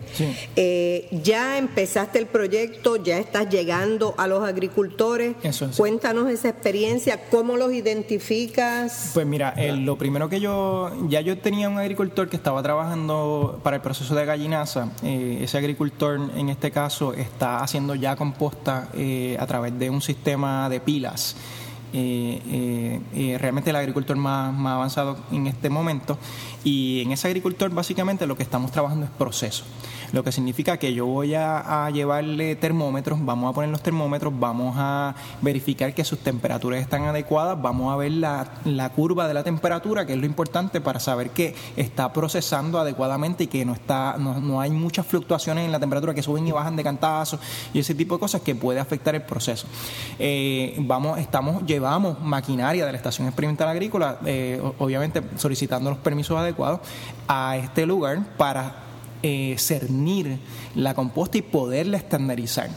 Eh, 0.56 1.07
ya 1.21 1.59
empezaste 1.59 2.17
el 2.17 2.25
proyecto, 2.25 2.95
ya 2.95 3.19
estás 3.19 3.51
llegando 3.51 4.16
a 4.18 4.25
los 4.25 4.44
agricultores. 4.44 5.35
Cuéntanos 5.78 6.31
esa 6.31 6.49
experiencia, 6.49 7.25
cómo 7.30 7.56
los 7.56 7.71
identificas. 7.71 9.11
Pues 9.13 9.28
mira, 9.28 9.43
lo 9.78 9.97
primero 9.97 10.30
que 10.30 10.40
yo, 10.40 10.92
ya 11.07 11.21
yo 11.21 11.38
tenía 11.38 11.69
un 11.69 11.78
agricultor 11.78 12.30
que 12.30 12.35
estaba 12.35 12.62
trabajando 12.62 13.59
para 13.64 13.78
el 13.78 13.81
proceso 13.81 14.16
de 14.16 14.26
gallinaza. 14.26 14.90
Eh, 15.04 15.40
ese 15.42 15.57
agricultor, 15.57 16.19
en 16.35 16.50
este 16.50 16.71
caso, 16.71 17.14
está 17.14 17.64
haciendo 17.64 17.95
ya 17.95 18.16
composta 18.16 18.90
eh, 18.94 19.38
a 19.40 19.47
través 19.47 19.78
de 19.78 19.90
un 19.90 20.02
sistema 20.02 20.69
de 20.69 20.80
pilas. 20.80 21.35
Eh, 21.95 23.38
realmente 23.40 23.69
el 23.69 23.76
agricultor 23.76 24.18
más, 24.18 24.54
más 24.54 24.73
avanzado 24.73 25.18
en 25.31 25.47
este 25.47 25.69
momento. 25.69 26.18
Y 26.64 27.02
en 27.02 27.12
ese 27.12 27.28
agricultor, 27.28 27.71
básicamente, 27.71 28.26
lo 28.26 28.35
que 28.35 28.44
estamos 28.44 28.71
trabajando 28.71 29.06
es 29.06 29.12
proceso 29.12 29.64
lo 30.13 30.23
que 30.23 30.31
significa 30.31 30.77
que 30.77 30.93
yo 30.93 31.07
voy 31.07 31.33
a, 31.33 31.89
llevarle 31.91 32.55
termómetros, 32.55 33.23
vamos 33.25 33.49
a 33.49 33.53
poner 33.53 33.71
los 33.71 33.81
termómetros, 33.81 34.31
vamos 34.39 34.75
a 34.77 35.15
verificar 35.41 35.93
que 35.93 36.05
sus 36.05 36.19
temperaturas 36.19 36.79
están 36.79 37.03
adecuadas, 37.05 37.59
vamos 37.59 37.91
a 37.91 37.97
ver 37.97 38.11
la, 38.11 38.91
curva 38.95 39.27
de 39.27 39.33
la 39.33 39.43
temperatura, 39.43 40.05
que 40.05 40.13
es 40.13 40.19
lo 40.19 40.27
importante 40.27 40.81
para 40.81 40.99
saber 40.99 41.31
que 41.31 41.55
está 41.75 42.13
procesando 42.13 42.79
adecuadamente 42.79 43.45
y 43.45 43.47
que 43.47 43.65
no 43.65 43.73
está 43.73 44.15
no, 44.19 44.61
hay 44.61 44.69
muchas 44.69 45.07
fluctuaciones 45.07 45.65
en 45.65 45.71
la 45.71 45.79
temperatura 45.79 46.13
que 46.13 46.21
suben 46.21 46.47
y 46.47 46.51
bajan 46.51 46.75
de 46.75 46.83
cantazo 46.83 47.39
y 47.73 47.79
ese 47.79 47.95
tipo 47.95 48.15
de 48.15 48.19
cosas 48.19 48.41
que 48.41 48.53
puede 48.53 48.79
afectar 48.79 49.15
el 49.15 49.23
proceso. 49.23 49.65
Eh, 50.19 50.77
vamos, 50.79 51.17
estamos, 51.17 51.65
llevamos 51.65 52.21
maquinaria 52.21 52.85
de 52.85 52.91
la 52.91 52.97
Estación 52.97 53.27
Experimental 53.27 53.67
Agrícola, 53.67 54.19
eh, 54.25 54.61
obviamente 54.77 55.23
solicitando 55.37 55.89
los 55.89 55.99
permisos 55.99 56.37
adecuados 56.37 56.81
a 57.27 57.57
este 57.57 57.87
lugar 57.87 58.19
para 58.37 58.82
eh, 59.23 59.56
cernir 59.57 60.37
la 60.75 60.94
composta 60.94 61.37
y 61.37 61.42
poderla 61.42 61.97
estandarizar. 61.97 62.69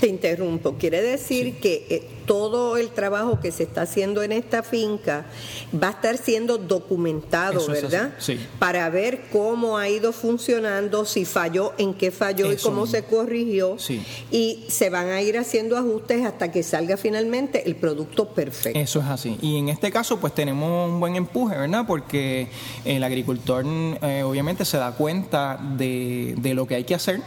Te 0.00 0.08
interrumpo. 0.08 0.74
Quiere 0.74 1.02
decir 1.02 1.60
que 1.60 1.86
eh, 1.88 2.08
todo 2.26 2.76
el 2.76 2.90
trabajo 2.90 3.40
que 3.40 3.50
se 3.52 3.62
está 3.62 3.82
haciendo 3.82 4.22
en 4.22 4.32
esta 4.32 4.62
finca 4.62 5.26
va 5.72 5.88
a 5.88 5.90
estar 5.92 6.18
siendo 6.18 6.58
documentado, 6.58 7.66
¿verdad? 7.66 8.14
Sí. 8.18 8.38
Para 8.58 8.88
ver 8.90 9.22
cómo 9.32 9.78
ha 9.78 9.88
ido 9.88 10.12
funcionando, 10.12 11.04
si 11.06 11.24
falló, 11.24 11.72
en 11.78 11.94
qué 11.94 12.10
falló 12.10 12.52
y 12.52 12.56
cómo 12.56 12.86
se 12.86 13.04
corrigió. 13.04 13.78
Sí. 13.78 14.02
Y 14.30 14.64
se 14.68 14.90
van 14.90 15.08
a 15.08 15.22
ir 15.22 15.38
haciendo 15.38 15.76
ajustes 15.76 16.24
hasta 16.26 16.52
que 16.52 16.62
salga 16.62 16.96
finalmente 16.96 17.66
el 17.66 17.76
producto 17.76 18.28
perfecto. 18.28 18.78
Eso 18.78 19.00
es 19.00 19.06
así. 19.06 19.38
Y 19.40 19.56
en 19.56 19.70
este 19.70 19.90
caso, 19.90 20.20
pues 20.20 20.34
tenemos 20.34 20.90
un 20.90 21.00
buen 21.00 21.16
empuje, 21.16 21.56
¿verdad? 21.56 21.84
Porque 21.86 22.48
el 22.84 23.02
agricultor 23.02 23.64
eh, 23.66 24.22
obviamente 24.22 24.64
se 24.64 24.76
da 24.76 24.92
cuenta 24.92 25.58
de, 25.76 26.34
de 26.38 26.54
lo 26.54 26.66
que 26.66 26.74
hay 26.74 26.84
que 26.84 26.94
hacer 26.94 27.22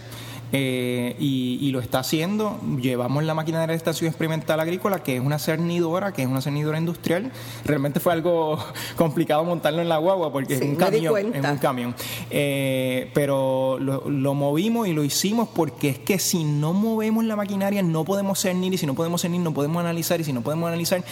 eh, 0.51 1.15
y, 1.19 1.71
lo 1.71 1.79
está 1.79 1.99
haciendo. 1.99 2.59
Llevamos 2.81 3.23
la 3.23 3.33
máquina 3.33 3.61
de 3.61 3.67
la 3.67 3.73
estación 3.73 4.09
experimental 4.09 4.59
agrícola, 4.59 5.03
que 5.03 5.15
es 5.15 5.21
una 5.21 5.39
cernidora, 5.39 6.11
que 6.11 6.23
es 6.23 6.27
una 6.27 6.41
cernidora 6.41 6.77
industrial. 6.77 7.31
Realmente 7.63 8.01
fue 8.01 8.11
algo 8.11 8.59
complicado 8.97 9.45
montarlo 9.45 9.81
en 9.81 9.87
la 9.87 9.97
guagua 9.97 10.31
porque 10.33 10.55
es 10.55 10.61
un 10.61 10.75
camión. 10.75 11.33
Es 11.33 11.45
un 11.45 11.57
camión. 11.57 11.95
Eh, 12.29 13.09
pero 13.13 13.77
lo, 13.79 14.09
lo, 14.09 14.33
movimos 14.33 14.87
y 14.87 14.93
lo 14.93 15.03
hicimos 15.03 15.47
porque 15.49 15.89
es 15.89 15.99
que 15.99 16.19
si 16.19 16.43
no 16.43 16.73
movemos 16.73 17.23
la 17.23 17.35
maquinaria 17.35 17.81
no 17.83 18.03
podemos 18.03 18.39
cernir 18.39 18.73
y 18.73 18.77
si 18.77 18.85
no 18.85 18.95
podemos 18.95 19.21
cernir 19.21 19.41
no 19.41 19.53
podemos 19.53 19.79
analizar 19.79 20.19
y 20.19 20.23
si 20.23 20.33
no 20.33 20.41
podemos 20.41 20.67
analizar 20.67 21.03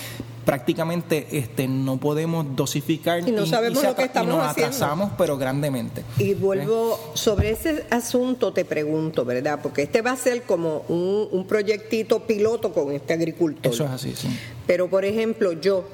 prácticamente 0.45 1.27
este 1.31 1.67
no 1.67 1.97
podemos 1.97 2.55
dosificar 2.55 3.27
y 3.27 3.31
no 3.31 3.45
sabemos 3.45 3.83
lo 3.83 3.95
que 3.95 4.03
estamos 4.03 4.33
y 4.33 4.37
nos 4.37 4.47
haciendo. 4.47 4.75
atrasamos 4.75 5.11
pero 5.17 5.37
grandemente. 5.37 6.03
Y 6.17 6.33
vuelvo 6.33 6.99
sobre 7.13 7.51
ese 7.51 7.85
asunto 7.89 8.53
te 8.53 8.65
pregunto, 8.65 9.25
¿verdad? 9.25 9.59
Porque 9.61 9.83
este 9.83 10.01
va 10.01 10.11
a 10.11 10.17
ser 10.17 10.43
como 10.43 10.83
un, 10.87 11.27
un 11.31 11.45
proyectito 11.47 12.21
piloto 12.25 12.73
con 12.73 12.91
este 12.91 13.13
agricultor. 13.13 13.71
Eso 13.73 13.85
es 13.85 13.91
así, 13.91 14.13
sí. 14.15 14.27
Pero 14.65 14.89
por 14.89 15.05
ejemplo, 15.05 15.53
yo 15.53 15.85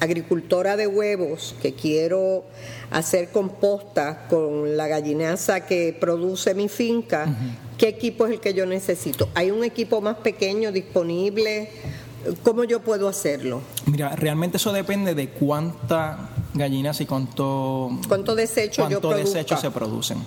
agricultora 0.00 0.76
de 0.76 0.86
huevos 0.86 1.54
que 1.62 1.74
quiero 1.74 2.44
hacer 2.90 3.30
composta 3.30 4.26
con 4.28 4.76
la 4.76 4.86
gallinaza 4.88 5.66
que 5.66 5.96
produce 5.98 6.54
mi 6.54 6.68
finca, 6.68 7.26
¿qué 7.78 7.88
equipo 7.88 8.26
es 8.26 8.32
el 8.32 8.40
que 8.40 8.54
yo 8.54 8.66
necesito? 8.66 9.28
¿Hay 9.34 9.50
un 9.50 9.64
equipo 9.64 10.00
más 10.00 10.16
pequeño 10.18 10.72
disponible? 10.72 11.70
¿Cómo 12.42 12.64
yo 12.64 12.80
puedo 12.80 13.08
hacerlo? 13.08 13.60
Mira, 13.86 14.16
realmente 14.16 14.56
eso 14.56 14.72
depende 14.72 15.14
de 15.14 15.28
cuánta 15.28 16.30
gallinas 16.54 17.00
y 17.00 17.06
cuánto, 17.06 17.90
¿Cuánto 18.08 18.34
desecho 18.34 18.82
cuánto 18.82 19.10
desechos 19.10 19.60
se 19.60 19.70
producen. 19.70 20.18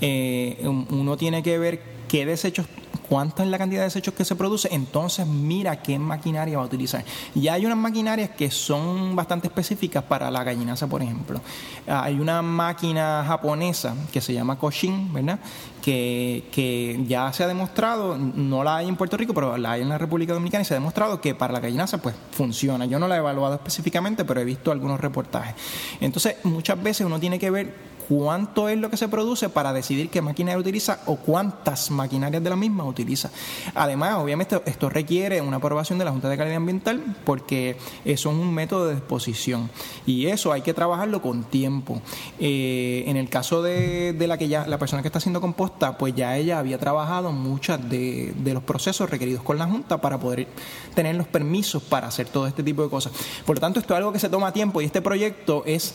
Eh, 0.00 0.62
uno 0.64 1.16
tiene 1.16 1.42
que 1.42 1.58
ver 1.58 1.80
qué 2.08 2.24
desechos 2.24 2.66
cuánta 3.12 3.42
es 3.42 3.50
la 3.50 3.58
cantidad 3.58 3.82
de 3.82 3.88
desechos 3.88 4.14
que 4.14 4.24
se 4.24 4.36
produce, 4.36 4.70
entonces 4.72 5.26
mira 5.26 5.82
qué 5.82 5.98
maquinaria 5.98 6.56
va 6.56 6.62
a 6.62 6.66
utilizar. 6.66 7.04
Y 7.34 7.46
hay 7.48 7.66
unas 7.66 7.76
maquinarias 7.76 8.30
que 8.30 8.50
son 8.50 9.14
bastante 9.14 9.48
específicas 9.48 10.02
para 10.02 10.30
la 10.30 10.42
gallinaza, 10.42 10.86
por 10.86 11.02
ejemplo. 11.02 11.38
Hay 11.86 12.18
una 12.18 12.40
máquina 12.40 13.22
japonesa 13.26 13.94
que 14.10 14.22
se 14.22 14.32
llama 14.32 14.58
Koshin, 14.58 15.12
¿verdad? 15.12 15.38
Que, 15.82 16.48
que 16.50 17.04
ya 17.06 17.30
se 17.34 17.44
ha 17.44 17.48
demostrado, 17.48 18.16
no 18.16 18.64
la 18.64 18.76
hay 18.76 18.88
en 18.88 18.96
Puerto 18.96 19.18
Rico, 19.18 19.34
pero 19.34 19.58
la 19.58 19.72
hay 19.72 19.82
en 19.82 19.90
la 19.90 19.98
República 19.98 20.32
Dominicana 20.32 20.62
y 20.62 20.64
se 20.64 20.72
ha 20.72 20.78
demostrado 20.78 21.20
que 21.20 21.34
para 21.34 21.52
la 21.52 21.60
gallinaza 21.60 21.98
pues 21.98 22.14
funciona. 22.30 22.86
Yo 22.86 22.98
no 22.98 23.08
la 23.08 23.16
he 23.16 23.18
evaluado 23.18 23.56
específicamente, 23.56 24.24
pero 24.24 24.40
he 24.40 24.44
visto 24.46 24.72
algunos 24.72 24.98
reportajes. 24.98 25.54
Entonces, 26.00 26.36
muchas 26.44 26.82
veces 26.82 27.06
uno 27.06 27.20
tiene 27.20 27.38
que 27.38 27.50
ver 27.50 27.92
cuánto 28.12 28.68
es 28.68 28.78
lo 28.78 28.90
que 28.90 28.98
se 28.98 29.08
produce 29.08 29.48
para 29.48 29.72
decidir 29.72 30.10
qué 30.10 30.20
maquinaria 30.20 30.58
utiliza 30.58 31.00
o 31.06 31.16
cuántas 31.16 31.90
maquinarias 31.90 32.44
de 32.44 32.50
la 32.50 32.56
misma 32.56 32.84
utiliza. 32.84 33.30
Además, 33.74 34.16
obviamente, 34.16 34.60
esto 34.66 34.90
requiere 34.90 35.40
una 35.40 35.56
aprobación 35.56 35.98
de 35.98 36.04
la 36.04 36.10
Junta 36.10 36.28
de 36.28 36.36
Calidad 36.36 36.58
Ambiental 36.58 37.02
porque 37.24 37.78
eso 38.04 38.30
es 38.30 38.36
un 38.36 38.52
método 38.52 38.88
de 38.88 38.94
exposición 38.94 39.70
y 40.04 40.26
eso 40.26 40.52
hay 40.52 40.60
que 40.60 40.74
trabajarlo 40.74 41.22
con 41.22 41.44
tiempo. 41.44 42.02
Eh, 42.38 43.04
en 43.06 43.16
el 43.16 43.30
caso 43.30 43.62
de, 43.62 44.14
la 44.18 44.36
que 44.36 44.48
ya 44.48 44.66
la 44.66 44.78
persona 44.78 45.00
que 45.00 45.08
está 45.08 45.18
haciendo 45.18 45.40
composta, 45.40 45.96
pues 45.96 46.14
ya 46.14 46.36
ella 46.36 46.58
había 46.58 46.78
trabajado 46.78 47.32
muchas 47.32 47.88
de, 47.88 48.34
de 48.36 48.52
los 48.52 48.62
procesos 48.62 49.08
requeridos 49.08 49.42
con 49.42 49.56
la 49.56 49.66
Junta 49.66 50.02
para 50.02 50.20
poder 50.20 50.48
tener 50.94 51.16
los 51.16 51.28
permisos 51.28 51.82
para 51.82 52.08
hacer 52.08 52.28
todo 52.28 52.46
este 52.46 52.62
tipo 52.62 52.82
de 52.82 52.90
cosas. 52.90 53.12
Por 53.46 53.56
lo 53.56 53.60
tanto, 53.60 53.80
esto 53.80 53.94
es 53.94 53.98
algo 53.98 54.12
que 54.12 54.18
se 54.18 54.28
toma 54.28 54.52
tiempo 54.52 54.82
y 54.82 54.84
este 54.84 55.00
proyecto 55.00 55.62
es 55.64 55.94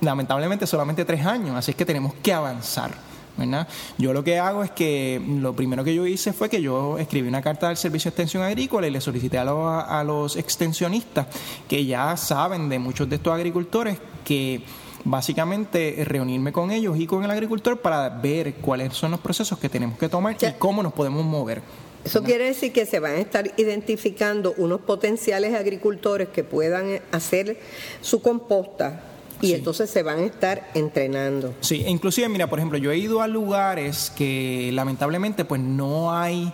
lamentablemente 0.00 0.66
solamente 0.66 1.04
tres 1.04 1.24
años, 1.24 1.56
así 1.56 1.72
es 1.72 1.76
que 1.76 1.84
tenemos 1.84 2.14
que 2.22 2.32
avanzar. 2.32 3.10
¿verdad? 3.36 3.66
Yo 3.96 4.12
lo 4.12 4.22
que 4.22 4.38
hago 4.38 4.62
es 4.62 4.70
que 4.70 5.20
lo 5.26 5.54
primero 5.54 5.82
que 5.82 5.94
yo 5.94 6.06
hice 6.06 6.32
fue 6.32 6.48
que 6.48 6.60
yo 6.60 6.98
escribí 6.98 7.28
una 7.28 7.40
carta 7.40 7.68
del 7.68 7.76
Servicio 7.76 8.10
de 8.10 8.14
Extensión 8.14 8.42
Agrícola 8.42 8.86
y 8.86 8.90
le 8.90 9.00
solicité 9.00 9.38
a 9.38 9.44
los, 9.44 9.84
a 9.84 10.04
los 10.04 10.36
extensionistas 10.36 11.26
que 11.68 11.86
ya 11.86 12.16
saben 12.16 12.68
de 12.68 12.78
muchos 12.78 13.08
de 13.08 13.16
estos 13.16 13.32
agricultores 13.32 13.98
que 14.24 14.62
básicamente 15.04 16.04
reunirme 16.04 16.52
con 16.52 16.70
ellos 16.70 16.98
y 16.98 17.06
con 17.06 17.24
el 17.24 17.30
agricultor 17.30 17.80
para 17.80 18.08
ver 18.10 18.56
cuáles 18.56 18.94
son 18.94 19.12
los 19.12 19.20
procesos 19.20 19.58
que 19.58 19.68
tenemos 19.68 19.98
que 19.98 20.08
tomar 20.08 20.36
y 20.38 20.52
cómo 20.58 20.82
nos 20.82 20.92
podemos 20.92 21.24
mover. 21.24 21.62
Eso 22.04 22.22
quiere 22.22 22.44
decir 22.44 22.72
que 22.72 22.86
se 22.86 22.98
van 22.98 23.12
a 23.12 23.18
estar 23.18 23.52
identificando 23.58 24.54
unos 24.56 24.80
potenciales 24.80 25.54
agricultores 25.54 26.28
que 26.28 26.44
puedan 26.44 27.00
hacer 27.12 27.60
su 28.00 28.22
composta 28.22 29.09
y 29.40 29.52
entonces 29.52 29.90
se 29.90 30.02
van 30.02 30.18
a 30.18 30.24
estar 30.24 30.70
entrenando. 30.74 31.54
Sí, 31.60 31.82
e 31.84 31.90
inclusive, 31.90 32.28
mira, 32.28 32.48
por 32.48 32.58
ejemplo, 32.58 32.78
yo 32.78 32.90
he 32.92 32.98
ido 32.98 33.22
a 33.22 33.28
lugares 33.28 34.12
que 34.16 34.70
lamentablemente 34.72 35.44
pues 35.44 35.60
no 35.60 36.12
hay 36.16 36.52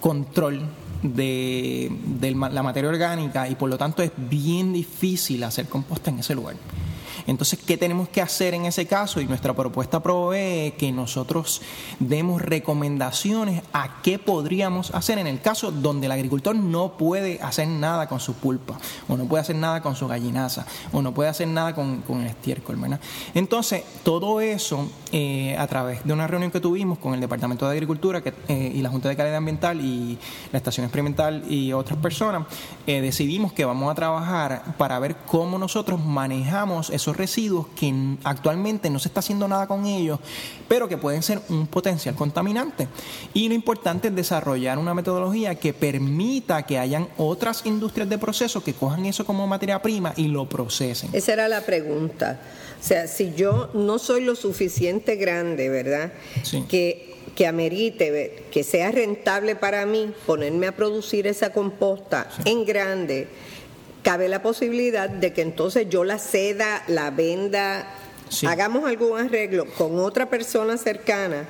control 0.00 0.62
de, 1.02 1.90
de 2.20 2.30
la 2.32 2.62
materia 2.62 2.90
orgánica 2.90 3.48
y 3.48 3.54
por 3.54 3.68
lo 3.68 3.78
tanto 3.78 4.02
es 4.02 4.10
bien 4.16 4.72
difícil 4.72 5.42
hacer 5.44 5.66
composta 5.66 6.10
en 6.10 6.20
ese 6.20 6.34
lugar. 6.34 6.56
Entonces, 7.26 7.58
¿qué 7.64 7.76
tenemos 7.76 8.08
que 8.08 8.20
hacer 8.20 8.54
en 8.54 8.66
ese 8.66 8.86
caso? 8.86 9.20
Y 9.20 9.26
nuestra 9.26 9.54
propuesta 9.54 10.02
provee 10.02 10.74
que 10.78 10.92
nosotros 10.92 11.62
demos 11.98 12.42
recomendaciones 12.42 13.62
a 13.72 14.02
qué 14.02 14.18
podríamos 14.18 14.92
hacer 14.94 15.18
en 15.18 15.26
el 15.26 15.40
caso 15.40 15.70
donde 15.70 16.06
el 16.06 16.12
agricultor 16.12 16.54
no 16.54 16.96
puede 16.96 17.40
hacer 17.42 17.68
nada 17.68 18.08
con 18.08 18.20
su 18.20 18.34
pulpa, 18.34 18.78
o 19.08 19.16
no 19.16 19.26
puede 19.26 19.42
hacer 19.42 19.56
nada 19.56 19.82
con 19.82 19.96
su 19.96 20.08
gallinaza, 20.08 20.66
o 20.92 21.02
no 21.02 21.12
puede 21.12 21.30
hacer 21.30 21.48
nada 21.48 21.74
con, 21.74 22.02
el 22.08 22.26
estiércol, 22.26 22.76
¿verdad? 22.76 23.00
Entonces, 23.34 23.82
todo 24.02 24.40
eso, 24.40 24.90
eh, 25.12 25.56
a 25.58 25.66
través 25.66 26.04
de 26.04 26.12
una 26.12 26.26
reunión 26.26 26.50
que 26.50 26.60
tuvimos 26.60 26.98
con 26.98 27.14
el 27.14 27.20
Departamento 27.20 27.66
de 27.66 27.72
Agricultura 27.72 28.22
eh, 28.48 28.72
y 28.74 28.82
la 28.82 28.90
Junta 28.90 29.08
de 29.08 29.16
Calidad 29.16 29.36
Ambiental 29.36 29.80
y 29.80 30.18
la 30.50 30.58
Estación 30.58 30.84
Experimental 30.84 31.44
y 31.48 31.72
otras 31.72 31.98
personas, 31.98 32.46
eh, 32.86 33.00
decidimos 33.00 33.52
que 33.52 33.64
vamos 33.64 33.90
a 33.90 33.94
trabajar 33.94 34.76
para 34.76 34.98
ver 34.98 35.16
cómo 35.26 35.58
nosotros 35.58 36.04
manejamos 36.04 36.90
esos 36.90 37.11
residuos 37.16 37.66
que 37.76 37.92
actualmente 38.24 38.90
no 38.90 38.98
se 38.98 39.08
está 39.08 39.20
haciendo 39.20 39.48
nada 39.48 39.66
con 39.66 39.86
ellos, 39.86 40.18
pero 40.68 40.88
que 40.88 40.96
pueden 40.96 41.22
ser 41.22 41.40
un 41.48 41.66
potencial 41.66 42.14
contaminante. 42.14 42.88
Y 43.34 43.48
lo 43.48 43.54
importante 43.54 44.08
es 44.08 44.14
desarrollar 44.14 44.78
una 44.78 44.94
metodología 44.94 45.54
que 45.54 45.72
permita 45.72 46.62
que 46.64 46.78
hayan 46.78 47.08
otras 47.16 47.62
industrias 47.64 48.08
de 48.08 48.18
proceso 48.18 48.62
que 48.62 48.74
cojan 48.74 49.06
eso 49.06 49.24
como 49.24 49.46
materia 49.46 49.80
prima 49.80 50.12
y 50.16 50.28
lo 50.28 50.48
procesen. 50.48 51.10
Esa 51.12 51.32
era 51.32 51.48
la 51.48 51.62
pregunta. 51.62 52.40
O 52.80 52.84
sea, 52.84 53.06
si 53.06 53.32
yo 53.34 53.70
no 53.74 53.98
soy 53.98 54.24
lo 54.24 54.34
suficiente 54.34 55.16
grande, 55.16 55.68
¿verdad? 55.68 56.12
Que 56.68 57.12
que 57.34 57.46
amerite, 57.46 58.44
que 58.50 58.62
sea 58.62 58.90
rentable 58.90 59.56
para 59.56 59.86
mí 59.86 60.12
ponerme 60.26 60.66
a 60.66 60.76
producir 60.76 61.26
esa 61.26 61.50
composta 61.52 62.28
en 62.44 62.64
grande 62.64 63.28
cabe 64.02 64.28
la 64.28 64.42
posibilidad 64.42 65.08
de 65.08 65.32
que 65.32 65.42
entonces 65.42 65.88
yo 65.88 66.04
la 66.04 66.18
ceda, 66.18 66.82
la 66.88 67.10
venda, 67.10 67.86
hagamos 68.46 68.86
algún 68.86 69.18
arreglo 69.18 69.66
con 69.76 69.98
otra 69.98 70.30
persona 70.30 70.76
cercana 70.76 71.46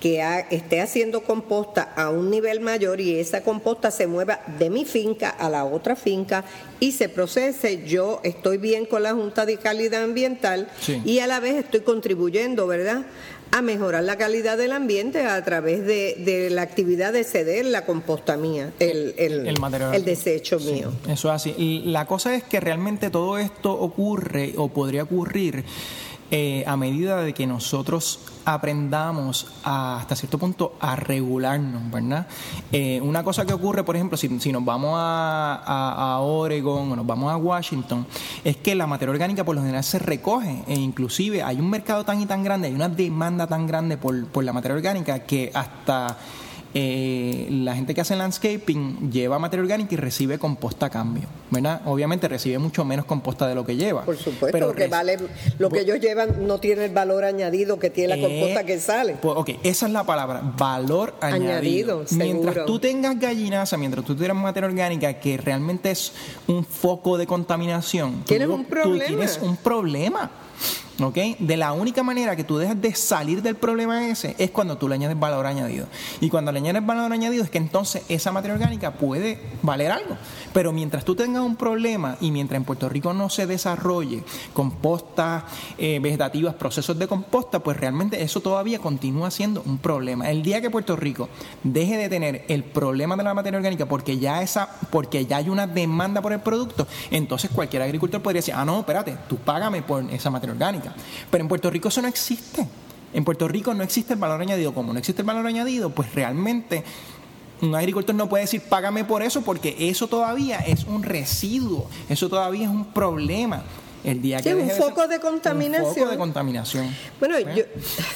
que 0.00 0.22
esté 0.50 0.82
haciendo 0.82 1.22
composta 1.22 1.82
a 1.96 2.10
un 2.10 2.30
nivel 2.30 2.60
mayor 2.60 3.00
y 3.00 3.18
esa 3.18 3.42
composta 3.42 3.90
se 3.90 4.06
mueva 4.06 4.40
de 4.58 4.68
mi 4.68 4.84
finca 4.84 5.30
a 5.30 5.48
la 5.48 5.64
otra 5.64 5.96
finca 5.96 6.44
y 6.80 6.92
se 6.92 7.08
procese, 7.08 7.84
yo 7.86 8.20
estoy 8.22 8.58
bien 8.58 8.84
con 8.84 9.02
la 9.02 9.14
Junta 9.14 9.46
de 9.46 9.56
Calidad 9.56 10.02
Ambiental 10.02 10.68
y 11.04 11.20
a 11.20 11.26
la 11.26 11.40
vez 11.40 11.56
estoy 11.56 11.80
contribuyendo, 11.80 12.66
¿verdad? 12.66 13.06
A 13.50 13.62
mejorar 13.62 14.04
la 14.04 14.16
calidad 14.16 14.58
del 14.58 14.72
ambiente 14.72 15.26
a 15.26 15.42
través 15.44 15.84
de, 15.86 16.48
la 16.50 16.62
actividad 16.62 17.12
de 17.12 17.24
ceder 17.24 17.64
la 17.66 17.84
composta 17.84 18.36
mía, 18.36 18.72
el, 18.78 19.14
el, 19.16 19.46
el, 19.46 20.04
desecho 20.04 20.58
mío. 20.60 20.92
Eso 21.08 21.28
es 21.28 21.34
así. 21.34 21.54
Y 21.56 21.82
la 21.86 22.06
cosa 22.06 22.34
es 22.34 22.42
que 22.42 22.60
realmente 22.60 23.10
todo 23.10 23.38
esto 23.38 23.72
ocurre 23.72 24.54
o 24.56 24.68
podría 24.68 25.04
ocurrir 25.04 25.64
eh, 26.30 26.64
a 26.66 26.76
medida 26.76 27.20
de 27.22 27.32
que 27.32 27.46
nosotros 27.46 28.20
aprendamos 28.44 29.46
hasta 29.64 30.14
cierto 30.14 30.38
punto 30.38 30.74
a 30.80 30.96
regularnos, 30.96 31.90
¿verdad? 31.90 32.26
Eh, 32.70 33.00
una 33.02 33.24
cosa 33.24 33.44
que 33.44 33.52
ocurre, 33.52 33.84
por 33.84 33.96
ejemplo, 33.96 34.16
si, 34.16 34.28
nos 34.28 34.64
vamos 34.64 34.94
a, 34.96 35.62
a, 35.64 36.20
Oregon 36.20 36.92
o 36.92 36.96
nos 36.96 37.06
vamos 37.06 37.32
a 37.32 37.36
Washington, 37.36 38.06
es 38.44 38.56
que 38.56 38.74
la 38.74 38.86
materia 38.86 39.12
orgánica 39.12 39.44
por 39.44 39.56
lo 39.56 39.62
general 39.62 39.82
se 39.82 39.98
recoge 39.98 40.62
e 40.66 40.74
inclusive 40.74 41.42
hay 41.42 41.58
un 41.58 41.68
mercado 41.68 42.04
tan 42.04 42.20
y 42.20 42.26
tan 42.26 42.44
grande, 42.44 42.68
hay 42.68 42.74
una 42.74 42.88
demanda 42.88 43.46
tan 43.46 43.66
grande 43.66 43.96
por, 43.96 44.26
por 44.26 44.44
la 44.44 44.52
materia 44.52 44.76
orgánica 44.76 45.20
que 45.20 45.50
hasta 45.52 46.16
eh, 46.78 47.48
la 47.50 47.74
gente 47.74 47.94
que 47.94 48.02
hace 48.02 48.14
landscaping 48.14 49.10
lleva 49.10 49.38
materia 49.38 49.62
orgánica 49.62 49.94
y 49.94 49.96
recibe 49.96 50.38
composta 50.38 50.84
a 50.84 50.90
cambio, 50.90 51.26
¿verdad? 51.50 51.80
Obviamente 51.86 52.28
recibe 52.28 52.58
mucho 52.58 52.84
menos 52.84 53.06
composta 53.06 53.48
de 53.48 53.54
lo 53.54 53.64
que 53.64 53.76
lleva. 53.76 54.04
Por 54.04 54.18
supuesto, 54.18 54.48
pero 54.52 54.66
porque 54.66 54.86
vale, 54.86 55.16
lo 55.58 55.70
que 55.70 55.80
ellos 55.80 56.00
llevan 56.00 56.46
no 56.46 56.58
tiene 56.58 56.84
el 56.84 56.92
valor 56.92 57.24
añadido 57.24 57.78
que 57.78 57.88
tiene 57.88 58.08
la 58.08 58.16
eh, 58.16 58.28
composta 58.28 58.66
que 58.66 58.78
sale. 58.78 59.16
Pues, 59.22 59.34
ok, 59.38 59.50
esa 59.62 59.86
es 59.86 59.92
la 59.92 60.04
palabra, 60.04 60.42
valor 60.54 61.14
añadido. 61.22 62.04
mientras 62.10 62.66
tú 62.66 62.78
tengas 62.78 63.18
gallinaza, 63.18 63.78
mientras 63.78 64.04
tú 64.04 64.14
tengas 64.14 64.36
materia 64.36 64.68
orgánica 64.68 65.14
que 65.14 65.38
realmente 65.38 65.92
es 65.92 66.12
un 66.46 66.62
foco 66.62 67.16
de 67.16 67.26
contaminación, 67.26 68.22
tienes 68.26 68.48
un 68.48 68.66
problema. 68.66 69.02
Tú 69.02 69.08
tienes 69.08 69.38
un 69.40 69.56
problema. 69.56 70.30
¿Ok? 71.00 71.38
De 71.38 71.56
la 71.56 71.72
única 71.72 72.02
manera 72.02 72.36
que 72.36 72.44
tú 72.44 72.58
dejas 72.58 72.80
de 72.80 72.94
salir 72.94 73.42
del 73.42 73.56
problema 73.56 74.08
ese 74.08 74.34
es 74.38 74.50
cuando 74.50 74.78
tú 74.78 74.88
le 74.88 74.94
añades 74.94 75.18
valor 75.18 75.46
añadido. 75.46 75.86
Y 76.20 76.30
cuando 76.30 76.52
le 76.52 76.58
añades 76.58 76.84
valor 76.84 77.12
añadido 77.12 77.44
es 77.44 77.50
que 77.50 77.58
entonces 77.58 78.02
esa 78.08 78.32
materia 78.32 78.54
orgánica 78.54 78.92
puede 78.92 79.40
valer 79.62 79.92
algo. 79.92 80.16
Pero 80.52 80.72
mientras 80.72 81.04
tú 81.04 81.14
tengas 81.14 81.42
un 81.42 81.56
problema 81.56 82.16
y 82.20 82.30
mientras 82.30 82.56
en 82.56 82.64
Puerto 82.64 82.88
Rico 82.88 83.12
no 83.12 83.28
se 83.28 83.46
desarrolle 83.46 84.22
compostas 84.52 85.44
eh, 85.78 85.98
vegetativas, 86.00 86.54
procesos 86.54 86.98
de 86.98 87.06
composta, 87.06 87.60
pues 87.60 87.76
realmente 87.76 88.22
eso 88.22 88.40
todavía 88.40 88.78
continúa 88.78 89.30
siendo 89.30 89.62
un 89.66 89.78
problema. 89.78 90.30
El 90.30 90.42
día 90.42 90.60
que 90.60 90.70
Puerto 90.70 90.96
Rico 90.96 91.28
deje 91.62 91.96
de 91.96 92.08
tener 92.08 92.44
el 92.48 92.64
problema 92.64 93.16
de 93.16 93.24
la 93.24 93.34
materia 93.34 93.58
orgánica 93.58 93.86
porque 93.86 94.18
ya 94.18 94.42
esa, 94.42 94.68
porque 94.90 95.26
ya 95.26 95.38
hay 95.38 95.48
una 95.48 95.66
demanda 95.66 96.22
por 96.22 96.32
el 96.32 96.40
producto, 96.40 96.86
entonces 97.10 97.50
cualquier 97.50 97.82
agricultor 97.82 98.22
podría 98.22 98.38
decir, 98.38 98.54
ah 98.56 98.64
no, 98.64 98.80
espérate, 98.80 99.16
tú 99.28 99.36
págame 99.36 99.82
por 99.82 100.02
esa 100.10 100.30
materia 100.30 100.52
orgánica. 100.52 100.85
Pero 101.30 101.42
en 101.42 101.48
Puerto 101.48 101.70
Rico 101.70 101.88
eso 101.88 102.02
no 102.02 102.08
existe. 102.08 102.66
En 103.12 103.24
Puerto 103.24 103.48
Rico 103.48 103.72
no 103.74 103.82
existe 103.82 104.14
el 104.14 104.18
valor 104.18 104.40
añadido. 104.40 104.74
Como 104.74 104.92
no 104.92 104.98
existe 104.98 105.22
el 105.22 105.26
valor 105.26 105.46
añadido, 105.46 105.90
pues 105.90 106.14
realmente 106.14 106.84
un 107.62 107.74
agricultor 107.74 108.14
no 108.14 108.28
puede 108.28 108.44
decir 108.44 108.62
págame 108.68 109.04
por 109.04 109.22
eso 109.22 109.42
porque 109.42 109.74
eso 109.78 110.08
todavía 110.08 110.58
es 110.58 110.84
un 110.84 111.02
residuo, 111.02 111.88
eso 112.08 112.28
todavía 112.28 112.64
es 112.64 112.70
un 112.70 112.86
problema. 112.86 113.64
El 114.04 114.22
día 114.22 114.40
que 114.40 114.54
un 114.54 114.70
foco 114.70 115.08
de 115.08 115.18
contaminación. 115.18 115.88
Un 115.88 115.94
foco 115.94 116.10
de 116.10 116.16
contaminación. 116.16 116.94
Bueno, 117.18 117.40
yo, 117.40 117.64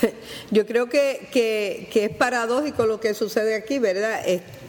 yo 0.51 0.65
creo 0.65 0.87
que, 0.87 1.27
que, 1.33 1.89
que, 1.91 2.05
es 2.05 2.15
paradójico 2.15 2.85
lo 2.85 3.01
que 3.01 3.13
sucede 3.13 3.55
aquí, 3.55 3.77
¿verdad? 3.77 4.21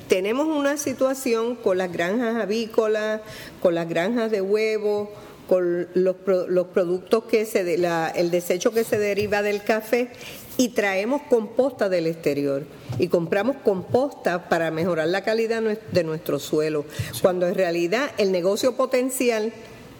tenemos 0.08 0.46
una 0.46 0.76
situación 0.78 1.54
con 1.54 1.78
las 1.78 1.92
granjas 1.92 2.42
avícolas, 2.42 3.20
con 3.60 3.76
las 3.76 3.88
granjas 3.88 4.32
de 4.32 4.40
huevos, 4.40 5.10
con 5.52 5.86
los, 5.92 6.16
los 6.48 6.68
productos 6.68 7.24
que 7.24 7.44
se 7.44 7.76
la, 7.76 8.08
el 8.08 8.30
desecho 8.30 8.72
que 8.72 8.84
se 8.84 8.98
deriva 8.98 9.42
del 9.42 9.62
café 9.62 10.08
y 10.56 10.70
traemos 10.70 11.20
composta 11.28 11.90
del 11.90 12.06
exterior. 12.06 12.64
Y 12.98 13.08
compramos 13.08 13.56
composta 13.62 14.48
para 14.48 14.70
mejorar 14.70 15.08
la 15.08 15.24
calidad 15.24 15.60
de 15.60 16.04
nuestro 16.04 16.38
suelo, 16.38 16.86
cuando 17.20 17.46
en 17.46 17.54
realidad 17.54 18.12
el 18.16 18.32
negocio 18.32 18.76
potencial 18.76 19.52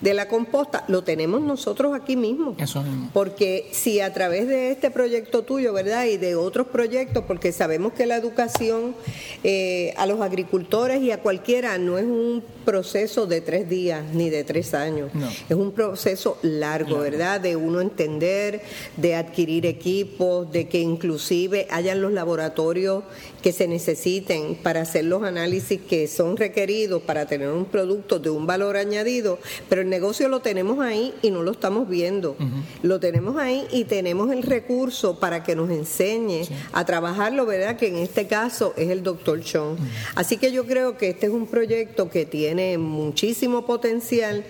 de 0.02 0.14
la 0.14 0.28
composta 0.28 0.84
lo 0.88 1.02
tenemos 1.02 1.40
nosotros 1.40 1.94
aquí 1.94 2.16
mismo. 2.16 2.54
Eso 2.58 2.82
mismo. 2.82 3.10
Porque 3.14 3.68
si 3.72 4.00
a 4.00 4.12
través 4.12 4.48
de 4.48 4.72
este 4.72 4.90
proyecto 4.90 5.42
tuyo, 5.42 5.72
¿verdad? 5.72 6.06
Y 6.06 6.16
de 6.16 6.34
otros 6.34 6.66
proyectos, 6.66 7.24
porque 7.26 7.52
sabemos 7.52 7.92
que 7.92 8.04
la 8.04 8.16
educación 8.16 8.94
eh, 9.44 9.94
a 9.96 10.06
los 10.06 10.20
agricultores 10.20 11.00
y 11.02 11.12
a 11.12 11.20
cualquiera 11.20 11.78
no 11.78 11.98
es 11.98 12.04
un 12.04 12.42
proceso 12.64 13.26
de 13.26 13.40
tres 13.40 13.68
días 13.68 14.04
ni 14.12 14.28
de 14.28 14.44
tres 14.44 14.74
años. 14.74 15.10
Es 15.48 15.56
un 15.56 15.72
proceso 15.72 16.38
largo, 16.42 16.98
¿verdad? 16.98 17.40
De 17.40 17.56
uno 17.56 17.80
entender, 17.80 18.60
de 18.96 19.14
adquirir 19.14 19.66
equipos, 19.66 20.50
de 20.50 20.68
que 20.68 20.80
inclusive 20.80 21.66
hayan 21.70 22.02
los 22.02 22.12
laboratorios 22.12 23.04
que 23.42 23.52
se 23.52 23.68
necesiten 23.68 24.56
para 24.56 24.82
hacer 24.82 25.04
los 25.04 25.22
análisis 25.22 25.80
que 25.80 26.08
son 26.08 26.36
requeridos 26.36 27.02
para 27.02 27.26
tener 27.26 27.48
un 27.48 27.64
producto 27.64 28.18
de 28.18 28.30
un 28.30 28.46
valor 28.46 28.76
añadido, 28.76 29.38
pero 29.68 29.82
negocio 29.92 30.28
lo 30.28 30.40
tenemos 30.40 30.80
ahí 30.80 31.14
y 31.22 31.30
no 31.30 31.42
lo 31.42 31.52
estamos 31.52 31.88
viendo. 31.88 32.34
Lo 32.82 32.98
tenemos 32.98 33.36
ahí 33.36 33.66
y 33.70 33.84
tenemos 33.84 34.32
el 34.32 34.42
recurso 34.42 35.20
para 35.20 35.44
que 35.44 35.54
nos 35.54 35.70
enseñe 35.70 36.48
a 36.72 36.84
trabajarlo, 36.84 37.46
¿verdad? 37.46 37.76
Que 37.76 37.88
en 37.88 37.98
este 37.98 38.26
caso 38.26 38.74
es 38.76 38.90
el 38.90 39.02
doctor 39.04 39.40
Chong. 39.40 39.76
Así 40.14 40.38
que 40.38 40.50
yo 40.50 40.66
creo 40.66 40.96
que 40.96 41.10
este 41.10 41.26
es 41.26 41.32
un 41.32 41.46
proyecto 41.46 42.10
que 42.10 42.26
tiene 42.26 42.78
muchísimo 42.78 43.66
potencial 43.66 44.44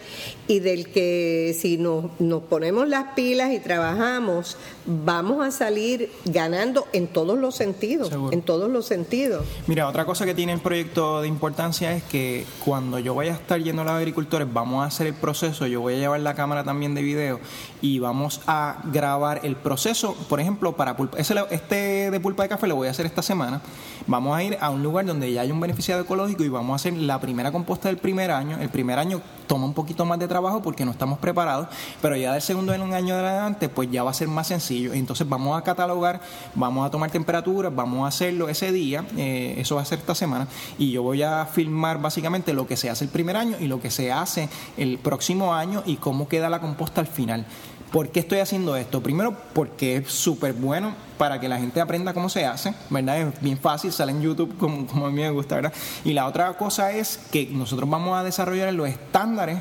y 0.49 0.61
del 0.61 0.88
que 0.88 1.56
si 1.58 1.76
nos, 1.76 2.06
nos 2.20 2.42
ponemos 2.44 2.88
las 2.88 3.14
pilas 3.14 3.52
y 3.52 3.58
trabajamos, 3.58 4.56
vamos 4.87 5.44
a 5.44 5.50
salir 5.50 6.11
ganando 6.25 6.87
en 6.92 7.06
todos 7.06 7.38
los 7.38 7.54
sentidos, 7.54 8.11
en 8.30 8.42
todos 8.42 8.70
los 8.70 8.87
sentidos. 8.87 9.44
Mira, 9.66 9.88
otra 9.88 10.04
cosa 10.04 10.25
que 10.25 10.34
tiene 10.34 10.52
el 10.52 10.61
proyecto 10.61 11.22
de 11.22 11.28
importancia 11.28 11.94
es 11.94 12.02
que 12.04 12.44
cuando 12.64 12.98
yo 12.98 13.14
vaya 13.14 13.33
a 13.33 13.37
estar 13.37 13.61
yendo 13.61 13.83
a 13.83 13.85
los 13.85 13.94
agricultores, 13.94 14.48
vamos 14.52 14.85
a 14.85 14.87
hacer 14.87 15.07
el 15.07 15.14
proceso, 15.14 15.32
yo 15.33 15.81
voy 15.81 15.95
a 15.95 15.99
llevar 15.99 16.21
la 16.21 16.35
cámara 16.35 16.62
también 16.64 16.95
de 16.95 17.03
video 17.03 17.40
y 17.81 17.99
vamos 17.99 18.40
a 18.47 18.77
grabar 18.85 19.40
el 19.42 19.57
proceso, 19.57 20.14
por 20.29 20.40
ejemplo, 20.40 20.77
para 20.77 20.97
pulpa, 20.97 21.18
este 21.18 22.11
de 22.11 22.21
pulpa 22.21 22.42
de 22.42 22.49
café 22.51 22.66
lo 22.66 22.77
voy 22.77 22.88
a 22.88 22.90
hacer 22.90 23.07
esta 23.07 23.23
semana, 23.23 23.61
vamos 24.07 24.37
a 24.37 24.42
ir 24.42 24.59
a 24.61 24.71
un 24.71 24.83
lugar 24.83 25.07
donde 25.07 25.33
ya 25.33 25.40
hay 25.40 25.51
un 25.51 25.61
beneficiado 25.61 26.03
ecológico 26.03 26.45
y 26.45 26.49
vamos 26.49 26.73
a 26.73 26.77
hacer 26.77 26.92
la 26.95 27.21
primera 27.21 27.51
composta 27.51 27.88
del 27.88 27.97
primer 27.97 28.31
año, 28.31 28.59
el 28.61 28.68
primer 28.68 28.99
año 28.99 29.23
toma 29.53 29.67
un 29.67 29.75
poquito 29.75 30.07
más 30.07 30.19
de 30.19 30.27
trabajo 30.27 30.62
porque 30.62 30.83
no 30.87 30.93
estamos 30.93 31.19
preparados, 31.19 31.69
pero 32.01 32.17
ya 32.17 32.33
del 32.33 32.41
segundo 32.41 32.73
en 32.73 32.81
un 32.81 32.95
año 32.95 33.15
de 33.15 33.21
adelante, 33.21 33.69
pues 33.69 33.91
ya 33.91 34.03
va 34.03 34.11
a 34.11 34.15
ser 34.15 34.27
más 34.29 34.47
sencillo. 34.47 34.95
Entonces 34.95 35.29
vamos 35.29 35.59
a 35.59 35.62
catalogar, 35.62 36.23
vamos 36.55 36.87
a 36.87 36.91
tomar 36.91 37.11
temperaturas, 37.11 37.71
vamos 37.75 38.07
a 38.07 38.09
hacerlo 38.09 38.49
ese 38.49 38.73
día, 38.73 39.05
eh, 39.19 39.57
eso 39.59 39.75
va 39.75 39.83
a 39.83 39.85
ser 39.85 39.99
esta 39.99 40.15
semana, 40.15 40.49
y 40.79 40.91
yo 40.91 41.03
voy 41.03 41.23
a 41.23 41.45
filmar 41.45 42.01
básicamente 42.01 42.55
lo 42.55 42.67
que 42.67 42.79
se 42.79 42.88
hace 42.88 43.05
el 43.05 43.11
primer 43.11 43.37
año 43.37 43.59
y 43.61 43.67
lo 43.67 43.79
que 43.79 43.91
se 43.91 44.11
hace 44.11 44.49
el 44.79 44.97
próximo 44.97 45.53
año 45.53 45.83
y 45.85 45.97
cómo 45.97 46.29
queda 46.29 46.49
la 46.49 46.62
composta 46.62 47.03
al 47.03 47.07
final. 47.07 47.45
¿Por 47.92 48.09
qué 48.09 48.20
estoy 48.20 48.38
haciendo 48.38 48.74
esto? 48.74 49.02
Primero, 49.02 49.37
porque 49.52 49.96
es 49.96 50.11
súper 50.11 50.55
bueno 50.55 50.94
para 51.18 51.38
que 51.38 51.46
la 51.46 51.59
gente 51.59 51.78
aprenda 51.78 52.14
cómo 52.14 52.31
se 52.31 52.46
hace, 52.46 52.74
¿verdad? 52.88 53.20
Es 53.20 53.40
bien 53.42 53.59
fácil, 53.59 53.92
sale 53.92 54.12
en 54.12 54.22
YouTube 54.22 54.57
como, 54.57 55.07
a 55.07 55.11
mí 55.11 55.20
me 55.20 55.31
gusta, 55.31 55.57
¿verdad? 55.57 55.74
Y 56.02 56.14
la 56.14 56.26
otra 56.26 56.57
cosa 56.57 56.90
es 56.92 57.20
que 57.31 57.46
nosotros 57.52 57.88
vamos 57.90 58.16
a 58.18 58.24
desarrollar 58.24 58.72
los 58.72 58.88
estándares 58.88 59.59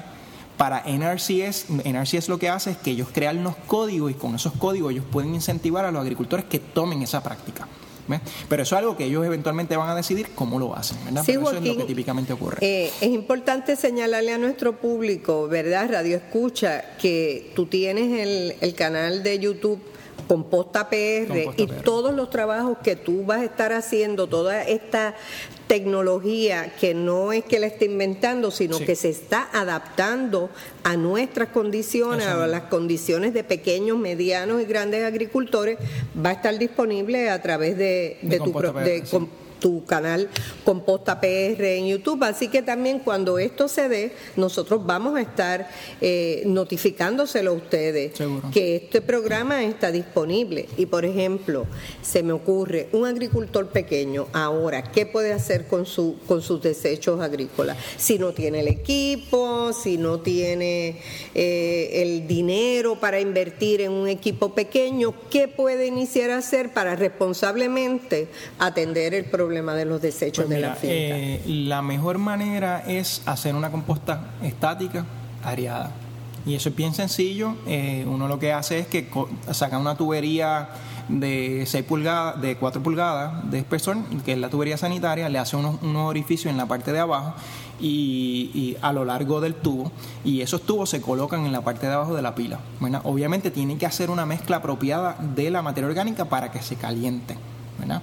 para 0.56 0.82
NRCS, 0.86 1.70
NRCS 1.84 2.30
lo 2.30 2.39
que 2.39 2.48
hace 2.48 2.72
es 2.72 2.78
que 2.78 2.91
ellos 2.91 3.10
crean 3.12 3.38
unos 3.39 3.58
códigos 3.67 4.12
y 4.12 4.13
con 4.13 4.36
esos 4.36 4.54
códigos 4.54 4.94
ellos 4.94 5.06
pueden 5.12 5.36
incentivar 5.36 5.84
a 5.84 5.91
los 5.91 6.02
agricultores 6.02 6.46
que 6.46 6.60
tomen 6.60 7.02
esa 7.02 7.22
práctica. 7.22 7.67
Pero 8.50 8.64
eso 8.64 8.76
es 8.76 8.80
algo 8.80 8.98
que 8.98 9.06
ellos 9.06 9.26
eventualmente 9.26 9.76
van 9.78 9.90
a 9.90 9.96
decidir 9.96 10.28
cómo 10.36 10.60
lo 10.60 10.76
hacen, 10.76 10.98
¿verdad? 11.06 11.24
eso 11.28 11.52
es 11.52 11.64
lo 11.64 11.78
que 11.78 11.84
típicamente 11.86 12.34
ocurre. 12.34 12.58
Eh, 12.62 12.92
es 13.02 13.10
importante 13.10 13.76
señalarle 13.76 14.34
a 14.34 14.38
nuestro 14.38 14.78
público, 14.78 15.48
¿verdad? 15.48 15.90
Radio 15.92 16.18
Escucha, 16.18 16.96
que 17.00 17.52
tú 17.56 17.66
tienes 17.66 18.20
el, 18.20 18.56
el 18.62 18.74
canal 18.76 19.24
de 19.24 19.40
YouTube 19.40 19.91
Composta 20.32 20.89
PR 20.89 21.52
y 21.58 21.67
todos 21.84 22.13
los 22.13 22.30
trabajos 22.30 22.78
que 22.82 22.96
tú 22.96 23.26
vas 23.26 23.41
a 23.41 23.44
estar 23.44 23.74
haciendo, 23.74 24.28
toda 24.28 24.63
esta 24.63 25.13
tecnología 25.67 26.72
que 26.80 26.94
no 26.94 27.34
es 27.34 27.44
que 27.44 27.60
la 27.60 27.67
esté 27.67 27.84
inventando, 27.84 28.50
sino 28.50 28.80
que 28.80 28.96
se 28.96 29.10
está 29.10 29.50
adaptando 29.52 30.50
a 30.86 30.96
nuestras 30.96 31.50
condiciones, 31.50 32.28
a 32.28 32.48
las 32.48 32.62
condiciones 32.62 33.34
de 33.34 33.44
pequeños, 33.44 33.98
medianos 33.98 34.62
y 34.62 34.65
grandes 34.65 35.04
agricultores, 35.04 35.78
va 36.15 36.30
a 36.30 36.34
estar 36.34 36.58
disponible 36.58 37.30
a 37.30 37.41
través 37.41 37.78
de, 37.78 38.17
tu 38.22 38.54
de, 38.86 39.04
tu 39.62 39.86
canal 39.86 40.28
Composta 40.65 41.21
PR 41.21 41.63
en 41.63 41.88
YouTube. 41.88 42.24
Así 42.24 42.50
que 42.50 42.62
también 42.62 43.00
cuando 43.00 43.39
esto 43.39 43.69
se 43.69 43.88
dé, 43.88 44.12
nosotros 44.36 44.86
vamos 44.86 45.15
a 45.15 45.21
estar 45.21 45.69
eh, 46.02 46.43
notificándoselo 46.45 47.52
a 47.52 47.54
ustedes 47.54 48.13
que 48.52 48.76
este 48.76 49.02
programa 49.02 49.63
está 49.63 49.91
disponible. 49.91 50.67
Y 50.78 50.88
por 50.88 51.06
ejemplo, 51.06 51.67
se 52.02 52.24
me 52.24 52.34
ocurre 52.34 52.89
un 52.91 53.06
agricultor 53.06 53.67
pequeño 53.69 54.28
ahora, 54.34 54.91
¿qué 54.91 55.06
puede 55.06 55.32
hacer 55.32 55.67
con, 55.67 55.86
su, 55.86 56.17
con 56.28 56.41
sus 56.41 56.62
desechos 56.62 57.21
agrícolas? 57.21 57.78
Si 57.97 58.17
no 58.17 58.34
tiene 58.34 58.62
el 58.62 58.67
equipo, 58.67 59.71
si 59.74 59.97
no 59.97 60.19
tiene 60.19 61.02
eh, 61.36 61.89
el 62.02 62.28
dinero 62.28 63.00
para 63.00 63.19
invertir 63.19 63.82
en 63.82 63.91
un 63.91 64.08
equipo 64.08 64.56
pequeño, 64.56 65.13
¿qué 65.30 65.47
puede 65.47 65.86
iniciar 65.86 66.32
a 66.32 66.38
hacer 66.39 66.74
para 66.74 66.95
responsablemente 66.95 68.28
atender 68.58 69.13
el 69.13 69.26
problema? 69.26 69.51
De 69.52 69.86
los 69.86 70.02
desechos 70.02 70.46
pues 70.46 70.56
de 70.56 70.62
la 70.62 70.76
finca? 70.76 70.96
Eh, 70.96 71.42
la 71.46 71.82
mejor 71.82 72.18
manera 72.18 72.84
es 72.88 73.22
hacer 73.26 73.56
una 73.56 73.72
composta 73.72 74.32
estática, 74.42 75.06
areada. 75.44 75.92
Y 76.46 76.56
eso 76.56 76.70
es 76.70 76.76
bien 76.76 76.94
sencillo. 76.94 77.56
Eh, 77.68 78.06
uno 78.08 78.28
lo 78.28 78.40
que 78.40 78.52
hace 78.52 78.80
es 78.80 78.88
que 78.88 79.08
saca 79.52 79.78
una 79.78 79.96
tubería 79.96 80.70
de 81.08 81.64
6 81.66 81.86
pulgadas, 81.86 82.42
de 82.42 82.56
4 82.56 82.82
pulgadas 82.82 83.50
de 83.52 83.60
espesor, 83.60 83.98
que 84.26 84.34
es 84.34 84.38
la 84.38 84.50
tubería 84.50 84.78
sanitaria, 84.78 85.30
le 85.30 85.40
hace 85.40 85.56
unos, 85.56 85.78
orificios 85.84 86.52
en 86.52 86.58
la 86.58 86.66
parte 86.66 86.92
de 86.92 87.00
abajo 87.00 87.34
y, 87.80 88.78
a 88.82 88.94
lo 88.94 89.06
largo 89.06 89.42
del 89.42 89.56
tubo 89.56 89.92
y 90.24 90.42
esos 90.42 90.62
tubos 90.62 90.90
se 90.90 91.02
colocan 91.02 91.46
en 91.46 91.52
la 91.52 91.62
parte 91.62 91.88
de 91.88 91.94
abajo 91.94 92.16
de 92.16 92.22
la 92.22 92.36
pila. 92.36 92.60
Obviamente 93.04 93.52
tiene 93.52 93.78
que 93.78 93.86
hacer 93.86 94.10
una 94.10 94.26
mezcla 94.26 94.58
apropiada 94.58 95.18
de 95.20 95.52
la 95.52 95.62
materia 95.62 95.90
orgánica 95.90 96.26
para 96.26 96.52
que 96.52 96.62
se 96.62 96.76
caliente. 96.76 97.36
¿verdad? 97.80 98.02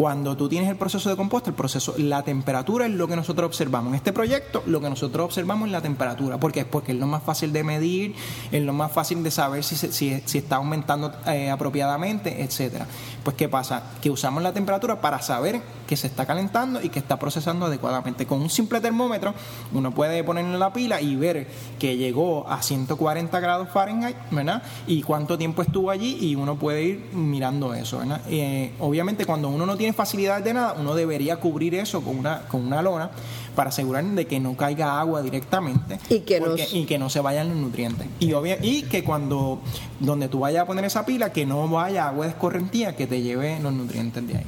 Cuando 0.00 0.34
tú 0.34 0.48
tienes 0.48 0.70
el 0.70 0.76
proceso 0.76 1.10
de 1.10 1.16
composta, 1.16 1.50
el 1.50 1.56
proceso, 1.56 1.92
la 1.98 2.22
temperatura 2.22 2.86
es 2.86 2.92
lo 2.92 3.06
que 3.06 3.16
nosotros 3.16 3.46
observamos. 3.46 3.90
En 3.90 3.96
este 3.96 4.14
proyecto, 4.14 4.62
lo 4.64 4.80
que 4.80 4.88
nosotros 4.88 5.26
observamos 5.26 5.66
es 5.66 5.72
la 5.72 5.82
temperatura. 5.82 6.40
¿Por 6.40 6.52
qué? 6.52 6.64
Porque 6.64 6.92
es 6.92 6.98
lo 6.98 7.06
más 7.06 7.22
fácil 7.22 7.52
de 7.52 7.62
medir, 7.64 8.14
es 8.50 8.62
lo 8.62 8.72
más 8.72 8.90
fácil 8.92 9.22
de 9.22 9.30
saber 9.30 9.62
si, 9.62 9.76
si, 9.76 10.22
si 10.24 10.38
está 10.38 10.56
aumentando 10.56 11.12
eh, 11.26 11.50
apropiadamente, 11.50 12.42
etcétera. 12.42 12.86
Pues, 13.22 13.36
¿qué 13.36 13.50
pasa? 13.50 13.82
Que 14.00 14.08
usamos 14.08 14.42
la 14.42 14.54
temperatura 14.54 15.02
para 15.02 15.20
saber 15.20 15.60
que 15.90 15.96
se 15.96 16.06
está 16.06 16.24
calentando 16.24 16.80
y 16.80 16.88
que 16.88 17.00
está 17.00 17.18
procesando 17.18 17.66
adecuadamente. 17.66 18.24
Con 18.24 18.40
un 18.40 18.48
simple 18.48 18.80
termómetro, 18.80 19.34
uno 19.72 19.92
puede 19.92 20.22
ponerle 20.22 20.56
la 20.56 20.72
pila 20.72 21.00
y 21.00 21.16
ver 21.16 21.48
que 21.80 21.96
llegó 21.96 22.48
a 22.48 22.62
140 22.62 23.40
grados 23.40 23.70
Fahrenheit, 23.70 24.14
¿verdad? 24.30 24.62
Y 24.86 25.02
cuánto 25.02 25.36
tiempo 25.36 25.62
estuvo 25.62 25.90
allí 25.90 26.16
y 26.20 26.36
uno 26.36 26.54
puede 26.54 26.84
ir 26.84 27.10
mirando 27.12 27.74
eso, 27.74 27.98
¿verdad? 27.98 28.20
Eh, 28.28 28.72
obviamente, 28.78 29.24
cuando 29.24 29.48
uno 29.48 29.66
no 29.66 29.76
tiene 29.76 29.92
facilidades 29.92 30.44
de 30.44 30.54
nada, 30.54 30.76
uno 30.78 30.94
debería 30.94 31.38
cubrir 31.38 31.74
eso 31.74 32.02
con 32.02 32.16
una, 32.16 32.42
con 32.42 32.64
una 32.64 32.82
lona 32.82 33.10
para 33.56 33.70
asegurar 33.70 34.04
de 34.04 34.28
que 34.28 34.38
no 34.38 34.56
caiga 34.56 35.00
agua 35.00 35.22
directamente 35.22 35.98
y 36.08 36.20
que, 36.20 36.38
no, 36.38 36.54
y 36.72 36.84
que 36.84 36.98
no 37.00 37.10
se 37.10 37.18
vayan 37.18 37.48
los 37.48 37.56
nutrientes. 37.56 38.06
Y, 38.20 38.32
y 38.62 38.82
que 38.82 39.02
cuando 39.02 39.60
donde 39.98 40.28
tú 40.28 40.38
vayas 40.38 40.62
a 40.62 40.66
poner 40.66 40.84
esa 40.84 41.04
pila, 41.04 41.32
que 41.32 41.46
no 41.46 41.66
vaya 41.66 42.06
agua 42.06 42.26
de 42.26 42.30
escorrentía 42.30 42.94
que 42.94 43.08
te 43.08 43.22
lleve 43.22 43.58
los 43.58 43.72
nutrientes 43.72 44.24
de 44.28 44.36
ahí. 44.36 44.46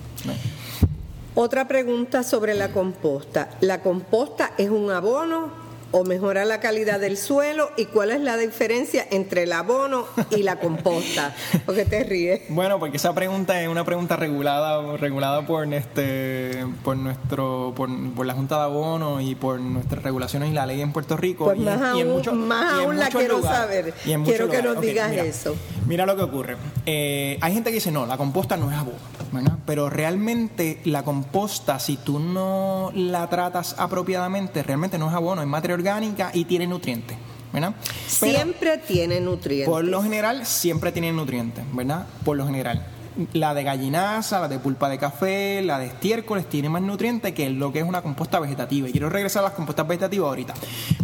Otra 1.35 1.67
pregunta 1.67 2.25
sobre 2.25 2.55
la 2.55 2.73
composta. 2.73 3.49
¿La 3.61 3.81
composta 3.81 4.53
es 4.59 4.69
un 4.69 4.91
abono 4.91 5.51
o 5.91 6.05
mejora 6.05 6.45
la 6.45 6.61
calidad 6.61 7.01
del 7.01 7.17
suelo 7.17 7.71
y 7.79 7.87
cuál 7.87 8.11
es 8.11 8.21
la 8.21 8.37
diferencia 8.37 9.07
entre 9.11 9.45
el 9.45 9.55
abono 9.55 10.05
y 10.29 10.43
la 10.43 10.57
composta? 10.57 11.35
¿Por 11.65 11.75
qué 11.75 11.87
te 11.87 12.05
ríes? 12.05 12.43
Bueno, 12.51 12.79
porque 12.79 12.99
esa 12.99 13.15
pregunta 13.15 13.63
es 13.63 13.69
una 13.69 13.83
pregunta 13.83 14.17
regulada 14.17 14.99
regulada 14.99 15.47
por 15.47 15.73
este 15.73 16.67
por 16.85 16.99
nuestro 16.99 17.73
por, 17.75 17.89
la 18.27 18.35
Junta 18.35 18.59
de 18.59 18.65
Abono 18.65 19.23
y 19.23 19.35
por 19.35 19.59
nuestras 19.59 20.03
regulaciones 20.03 20.51
y 20.51 20.53
la 20.53 20.67
ley 20.67 20.83
en 20.83 20.93
Puerto 20.93 21.17
Rico 21.17 21.47
pues 21.47 21.59
más 21.59 21.81
aún, 21.81 22.47
más 22.47 22.75
aún 22.75 22.99
la 22.99 23.09
quiero 23.09 23.43
saber. 23.43 23.95
quiero 24.25 24.51
que 24.51 24.63
nos 24.63 24.79
digas 24.83 25.13
eso. 25.13 25.57
Mira 25.87 26.05
lo 26.05 26.15
que 26.15 26.23
ocurre. 26.25 26.57
Eh, 26.85 27.39
hay 27.41 27.55
gente 27.55 27.71
que 27.71 27.77
dice, 27.77 27.91
"No, 27.91 28.05
la 28.05 28.19
composta 28.19 28.59
no 28.59 28.71
es 28.71 28.77
abono." 28.77 29.22
Pero 29.67 29.91
realmente 29.91 30.81
la 30.85 31.03
composta, 31.03 31.79
si 31.79 31.97
tú 31.97 32.19
no 32.19 32.91
la 32.95 33.29
tratas 33.29 33.77
apropiadamente, 33.79 34.63
realmente 34.63 34.99
no 34.99 35.09
es 35.09 35.15
abono, 35.15 35.43
es 35.43 35.49
materia 35.49 35.75
orgánica 35.75 36.31
y 36.35 36.45
tiene 36.45 36.67
nutrientes. 36.67 37.17
¿verdad? 37.53 37.75
siempre 38.07 38.79
tiene 38.79 39.21
nutrientes. 39.21 39.69
Por 39.69 39.85
lo 39.85 40.03
general, 40.03 40.47
siempre 40.47 40.91
tiene 40.91 41.13
nutrientes, 41.13 41.65
¿verdad? 41.73 42.07
Por 42.25 42.37
lo 42.37 42.47
general. 42.47 42.87
La 43.35 43.53
de 43.53 43.63
gallinaza, 43.63 44.41
la 44.41 44.49
de 44.49 44.59
pulpa 44.59 44.89
de 44.89 44.99
café, 44.99 45.61
la 45.63 45.79
de 45.79 45.87
estiércoles 45.87 46.49
tiene 46.49 46.71
más 46.71 46.81
nutrientes 46.81 47.35
que 47.35 47.51
lo 47.51 47.71
que 47.71 47.81
es 47.81 47.85
una 47.85 48.01
composta 48.01 48.41
vegetativa. 48.41 48.89
Y 48.89 48.93
quiero 48.93 49.11
regresar 49.11 49.41
a 49.41 49.49
las 49.49 49.55
compostas 49.55 49.87
vegetativas 49.87 50.29
ahorita. 50.29 50.55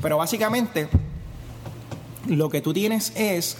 Pero 0.00 0.16
básicamente, 0.16 0.88
lo 2.26 2.48
que 2.48 2.62
tú 2.62 2.72
tienes 2.72 3.12
es 3.14 3.58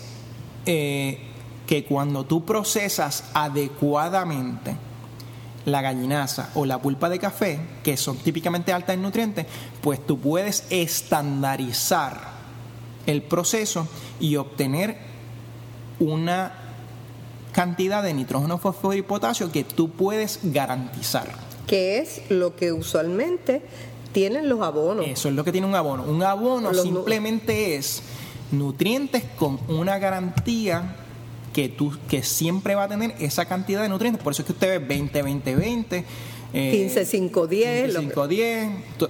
eh, 0.65 1.28
que 1.69 1.85
cuando 1.85 2.25
tú 2.25 2.47
procesas 2.47 3.25
adecuadamente 3.35 4.75
la 5.67 5.83
gallinaza 5.83 6.49
o 6.55 6.65
la 6.65 6.81
pulpa 6.81 7.11
de 7.11 7.19
café, 7.19 7.61
que 7.85 7.99
son 7.99 8.17
típicamente 8.17 8.73
altas 8.73 8.95
en 8.95 9.03
nutrientes, 9.03 9.45
pues 9.83 10.05
tú 10.05 10.19
puedes 10.19 10.65
estandarizar 10.71 12.21
el 13.05 13.21
proceso 13.21 13.87
y 14.19 14.37
obtener 14.37 14.97
una 16.01 16.55
cantidad 17.53 18.03
de 18.03 18.15
nitrógeno, 18.15 18.57
fósforo 18.57 18.95
y 18.95 19.03
potasio 19.03 19.53
que 19.53 19.65
tú 19.65 19.91
puedes 19.91 20.41
garantizar. 20.45 21.29
Que 21.67 21.99
es 21.99 22.23
lo 22.31 22.57
que 22.57 22.73
usualmente 22.73 23.61
tienen 24.13 24.49
los 24.49 24.63
abonos. 24.63 25.07
Eso 25.07 25.29
es 25.29 25.35
lo 25.35 25.45
que 25.45 25.53
tiene 25.53 25.67
un 25.67 25.75
abono. 25.75 26.05
Un 26.05 26.23
abono 26.23 26.73
simplemente 26.73 27.77
es 27.77 28.03
nutrientes 28.53 29.23
con 29.39 29.61
una 29.69 29.99
garantía 29.99 30.95
que, 31.59 31.69
tú, 31.69 31.93
que 32.09 32.23
siempre 32.23 32.77
va 32.77 32.85
a 32.85 32.89
tener 32.89 33.17
esa 33.19 33.47
cantidad 33.47 33.83
de 33.83 33.89
nutrientes. 33.89 34.23
Por 34.23 34.33
eso 34.33 34.43
es 34.43 34.47
que 34.47 34.53
usted 34.53 34.69
ve 34.69 34.79
20, 34.79 35.23
20, 35.23 35.57
20. 35.57 36.05
15, 36.53 37.05
5, 37.05 37.47
10. 37.49 37.97
5, 37.99 38.29
10. 38.29 38.69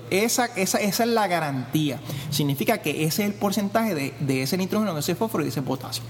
Esa, 0.09 0.47
esa, 0.57 0.79
esa 0.79 1.05
es 1.05 1.11
la 1.11 1.27
garantía. 1.27 2.01
Significa 2.31 2.79
que 2.79 3.05
ese 3.05 3.23
es 3.23 3.29
el 3.29 3.35
porcentaje 3.35 3.95
de, 3.95 4.15
de 4.21 4.45
ese 4.45 4.57
nitrógeno, 4.57 4.95
de 4.95 5.01
ese 5.01 5.15
fósforo 5.15 5.43
y 5.43 5.45
de 5.45 5.51
ese 5.51 5.61
potasio. 5.61 6.03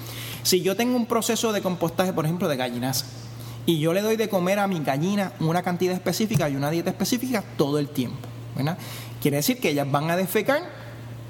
Si 0.45 0.63
yo 0.63 0.77
tengo 0.77 0.95
un 0.95 1.07
proceso 1.07 1.53
de 1.53 1.61
compostaje, 1.61 2.13
por 2.13 2.25
ejemplo, 2.25 2.47
de 2.47 2.57
gallinaza, 2.57 3.07
y 3.67 3.81
yo 3.81 3.93
le 3.93 4.01
doy 4.01 4.15
de 4.15 4.29
comer 4.29 4.61
a 4.61 4.69
mi 4.69 4.79
gallina 4.79 5.33
una 5.41 5.65
cantidad 5.65 5.93
específica 5.93 6.49
y 6.49 6.55
una 6.55 6.71
dieta 6.71 6.91
específica 6.91 7.43
todo 7.57 7.81
el 7.81 7.89
tiempo, 7.89 8.29
¿verdad? 8.55 8.79
Quiere 9.21 9.39
decir 9.39 9.59
que 9.59 9.71
ellas 9.71 9.91
van 9.91 10.09
a 10.09 10.17
defecar 10.17 10.63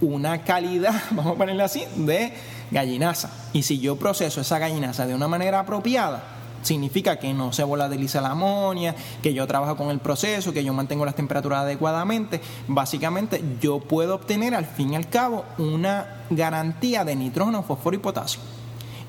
una 0.03 0.45
calidad, 0.45 1.03
vamos 1.13 1.35
a 1.35 1.39
ponerle 1.39 1.63
así, 1.63 1.85
de 1.97 2.35
gallinaza. 2.71 3.31
Y 3.53 3.63
si 3.63 3.79
yo 3.79 3.97
proceso 3.97 4.41
esa 4.41 4.59
gallinaza 4.59 5.07
de 5.07 5.15
una 5.15 5.29
manera 5.29 5.61
apropiada, 5.61 6.23
significa 6.63 7.19
que 7.19 7.33
no 7.33 7.53
se 7.53 7.65
volatiliza 7.65 8.21
la 8.21 8.31
amonia, 8.31 8.95
que 9.23 9.33
yo 9.33 9.47
trabajo 9.47 9.77
con 9.77 9.91
el 9.91 10.01
proceso, 10.01 10.53
que 10.53 10.65
yo 10.65 10.73
mantengo 10.73 11.05
las 11.05 11.15
temperaturas 11.15 11.63
adecuadamente. 11.63 12.41
Básicamente 12.67 13.43
yo 13.61 13.81
puedo 13.81 14.15
obtener 14.15 14.55
al 14.55 14.67
fin 14.67 14.93
y 14.93 14.97
al 14.97 15.09
cabo 15.09 15.45
una 15.59 16.25
garantía 16.31 17.05
de 17.05 17.17
nitrógeno, 17.17 17.63
fósforo 17.63 17.97
y 17.97 18.01
potasio. 18.01 18.41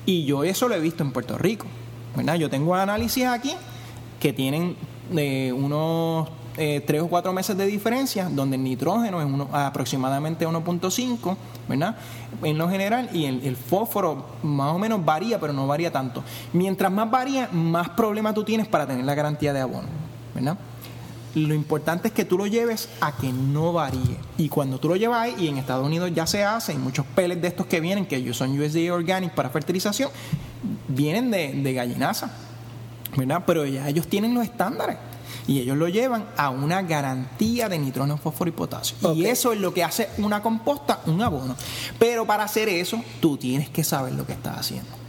Y 0.06 0.24
yo 0.24 0.44
eso 0.44 0.68
lo 0.68 0.74
he 0.74 0.80
visto 0.80 1.02
en 1.02 1.12
Puerto 1.12 1.36
Rico. 1.38 1.66
¿verdad? 2.16 2.36
Yo 2.36 2.50
tengo 2.50 2.74
análisis 2.74 3.24
aquí 3.24 3.54
que 4.18 4.32
tienen 4.32 4.76
de 5.10 5.52
unos 5.52 6.28
eh, 6.56 6.82
tres 6.84 7.00
o 7.00 7.06
cuatro 7.06 7.32
meses 7.32 7.56
de 7.56 7.64
diferencia, 7.66 8.28
donde 8.28 8.56
el 8.56 8.64
nitrógeno 8.64 9.20
es 9.20 9.26
uno, 9.26 9.48
aproximadamente 9.52 10.46
1.5, 10.46 11.36
¿verdad? 11.68 11.96
En 12.42 12.58
lo 12.58 12.68
general, 12.68 13.08
y 13.12 13.24
el, 13.24 13.56
fósforo 13.56 14.26
más 14.42 14.74
o 14.74 14.78
menos 14.78 15.04
varía, 15.04 15.38
pero 15.38 15.52
no 15.52 15.66
varía 15.66 15.92
tanto. 15.92 16.24
Mientras 16.52 16.90
más 16.90 17.08
varía, 17.08 17.48
más 17.52 17.90
problemas 17.90 18.34
tú 18.34 18.42
tienes 18.42 18.66
para 18.66 18.86
tener 18.86 19.04
la 19.04 19.14
garantía 19.14 19.52
de 19.52 19.60
abono, 19.60 19.88
¿verdad? 20.34 20.58
Lo 21.36 21.54
importante 21.54 22.08
es 22.08 22.14
que 22.14 22.24
tú 22.24 22.36
lo 22.36 22.48
lleves 22.48 22.88
a 23.00 23.16
que 23.16 23.32
no 23.32 23.72
varíe. 23.72 24.16
Y 24.36 24.48
cuando 24.48 24.80
tú 24.80 24.88
lo 24.88 24.96
llevas 24.96 25.20
ahí, 25.20 25.36
y 25.38 25.46
en 25.46 25.56
Estados 25.56 25.86
Unidos 25.86 26.10
ya 26.12 26.26
se 26.26 26.42
hace, 26.42 26.72
hay 26.72 26.78
muchos 26.78 27.06
pellets 27.06 27.40
de 27.40 27.48
estos 27.48 27.66
que 27.66 27.78
vienen, 27.78 28.06
que 28.06 28.16
ellos 28.16 28.36
son 28.36 28.58
USDA 28.58 28.92
Organic 28.92 29.32
para 29.34 29.50
fertilización, 29.50 30.10
vienen 30.88 31.30
de, 31.30 31.52
de 31.52 31.72
gallinaza, 31.72 32.32
¿verdad? 33.16 33.44
Pero 33.46 33.64
ya 33.64 33.88
ellos 33.88 34.08
tienen 34.08 34.34
los 34.34 34.42
estándares 34.42 34.96
y 35.46 35.60
ellos 35.60 35.76
lo 35.76 35.88
llevan 35.88 36.26
a 36.36 36.50
una 36.50 36.82
garantía 36.82 37.68
de 37.68 37.78
nitrógeno, 37.78 38.18
fósforo 38.18 38.48
y 38.48 38.52
potasio. 38.52 38.96
Y 39.14 39.26
eso 39.26 39.52
es 39.52 39.60
lo 39.60 39.72
que 39.74 39.84
hace 39.84 40.08
una 40.18 40.42
composta, 40.42 41.00
un 41.06 41.22
abono. 41.22 41.56
Pero 41.98 42.26
para 42.26 42.44
hacer 42.44 42.68
eso, 42.68 43.02
tú 43.20 43.36
tienes 43.36 43.68
que 43.70 43.84
saber 43.84 44.12
lo 44.14 44.26
que 44.26 44.32
estás 44.32 44.58
haciendo. 44.58 45.00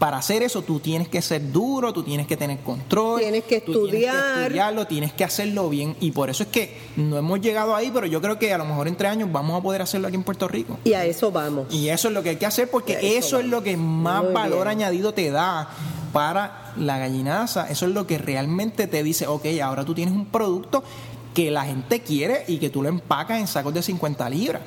Para 0.00 0.16
hacer 0.16 0.42
eso 0.42 0.62
tú 0.62 0.80
tienes 0.80 1.08
que 1.08 1.20
ser 1.20 1.52
duro, 1.52 1.92
tú 1.92 2.02
tienes 2.02 2.26
que 2.26 2.34
tener 2.34 2.60
control, 2.60 3.20
tienes 3.20 3.44
que 3.44 3.56
estudiar, 3.56 3.90
tienes 3.90 4.14
que 4.14 4.40
estudiarlo, 4.44 4.86
tienes 4.86 5.12
que 5.12 5.24
hacerlo 5.24 5.68
bien 5.68 5.94
y 6.00 6.12
por 6.12 6.30
eso 6.30 6.44
es 6.44 6.48
que 6.48 6.74
no 6.96 7.18
hemos 7.18 7.38
llegado 7.42 7.76
ahí, 7.76 7.90
pero 7.92 8.06
yo 8.06 8.22
creo 8.22 8.38
que 8.38 8.50
a 8.54 8.56
lo 8.56 8.64
mejor 8.64 8.88
en 8.88 8.96
tres 8.96 9.10
años 9.10 9.30
vamos 9.30 9.60
a 9.60 9.62
poder 9.62 9.82
hacerlo 9.82 10.08
aquí 10.08 10.16
en 10.16 10.22
Puerto 10.22 10.48
Rico. 10.48 10.78
Y 10.84 10.94
a 10.94 11.04
eso 11.04 11.30
vamos. 11.30 11.66
Y 11.70 11.90
eso 11.90 12.08
es 12.08 12.14
lo 12.14 12.22
que 12.22 12.30
hay 12.30 12.36
que 12.36 12.46
hacer 12.46 12.70
porque 12.70 13.18
eso, 13.18 13.38
es 13.40 13.44
lo 13.44 13.62
que 13.62 13.76
más 13.76 14.32
valor 14.32 14.68
añadido 14.68 15.12
te 15.12 15.30
da 15.30 15.68
para 16.12 16.72
la 16.76 16.98
gallinaza. 16.98 17.68
Eso 17.68 17.86
es 17.86 17.92
lo 17.92 18.06
que 18.06 18.18
realmente 18.18 18.86
te 18.86 19.02
dice, 19.02 19.26
ok, 19.26 19.46
ahora 19.62 19.84
tú 19.84 19.94
tienes 19.94 20.14
un 20.14 20.26
producto 20.26 20.82
que 21.34 21.50
la 21.50 21.64
gente 21.64 22.00
quiere 22.00 22.44
y 22.48 22.58
que 22.58 22.70
tú 22.70 22.82
lo 22.82 22.88
empacas 22.88 23.38
en 23.38 23.46
sacos 23.46 23.74
de 23.74 23.82
50 23.82 24.28
libras. 24.30 24.62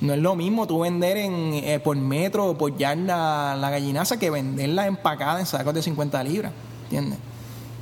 No 0.00 0.14
es 0.14 0.18
lo 0.18 0.34
mismo 0.34 0.66
tú 0.66 0.80
vender 0.80 1.16
en, 1.16 1.54
eh, 1.54 1.78
por 1.78 1.96
metro 1.96 2.46
o 2.46 2.58
por 2.58 2.76
yarda 2.76 3.54
la 3.54 3.70
gallinaza 3.70 4.18
que 4.18 4.30
venderla 4.30 4.86
empacada 4.86 5.38
en 5.38 5.46
sacos 5.46 5.74
de 5.74 5.82
50 5.82 6.24
libras. 6.24 6.52
¿Entiendes? 6.84 7.18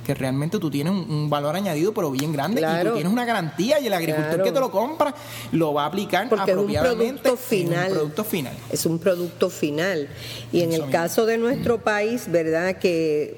Que 0.05 0.13
realmente 0.13 0.59
tú 0.59 0.69
tienes 0.69 0.93
un, 0.93 1.29
valor 1.29 1.55
añadido 1.55 1.93
pero 1.93 2.11
bien 2.11 2.33
grande 2.33 2.61
y 2.61 2.85
tú 2.85 2.93
tienes 2.93 3.11
una 3.11 3.25
garantía 3.25 3.79
y 3.79 3.87
el 3.87 3.93
agricultor 3.93 4.43
que 4.43 4.51
te 4.51 4.59
lo 4.59 4.71
compra 4.71 5.13
lo 5.51 5.73
va 5.73 5.83
a 5.83 5.87
aplicar 5.87 6.27
Porque 6.27 6.51
apropiadamente 6.51 7.29
es 7.29 7.33
un 7.33 7.37
producto 7.37 7.37
final. 7.37 7.85
Es 7.85 7.91
un 7.91 7.93
producto 7.93 8.23
final. 8.23 8.53
Es 8.71 8.85
un 8.85 8.99
producto 8.99 9.49
final. 9.49 10.07
Y 10.51 10.61
en 10.61 10.73
el 10.73 10.89
caso 10.89 11.25
de 11.25 11.37
nuestro 11.37 11.79
país, 11.79 12.25
¿verdad? 12.29 12.77
Que 12.77 13.37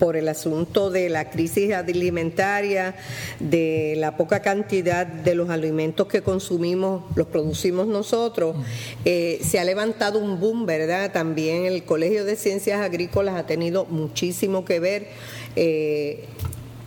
por 0.00 0.16
el 0.16 0.28
asunto 0.28 0.90
de 0.90 1.10
la 1.10 1.28
crisis 1.28 1.74
alimentaria, 1.74 2.96
de 3.38 3.94
la 3.98 4.16
poca 4.16 4.40
cantidad 4.40 5.06
de 5.06 5.34
los 5.34 5.50
alimentos 5.50 6.06
que 6.08 6.22
consumimos, 6.22 7.04
los 7.14 7.26
producimos 7.26 7.86
nosotros, 7.86 8.56
eh, 9.04 9.38
se 9.42 9.60
ha 9.60 9.64
levantado 9.64 10.18
un 10.18 10.40
boom, 10.40 10.64
¿verdad? 10.64 11.12
También 11.12 11.66
el 11.66 11.84
Colegio 11.84 12.24
de 12.24 12.36
Ciencias 12.36 12.80
Agrícolas 12.80 13.36
ha 13.36 13.46
tenido 13.46 13.84
muchísimo 13.84 14.64
que 14.64 14.80
ver 14.80 15.08
eh, 15.56 16.24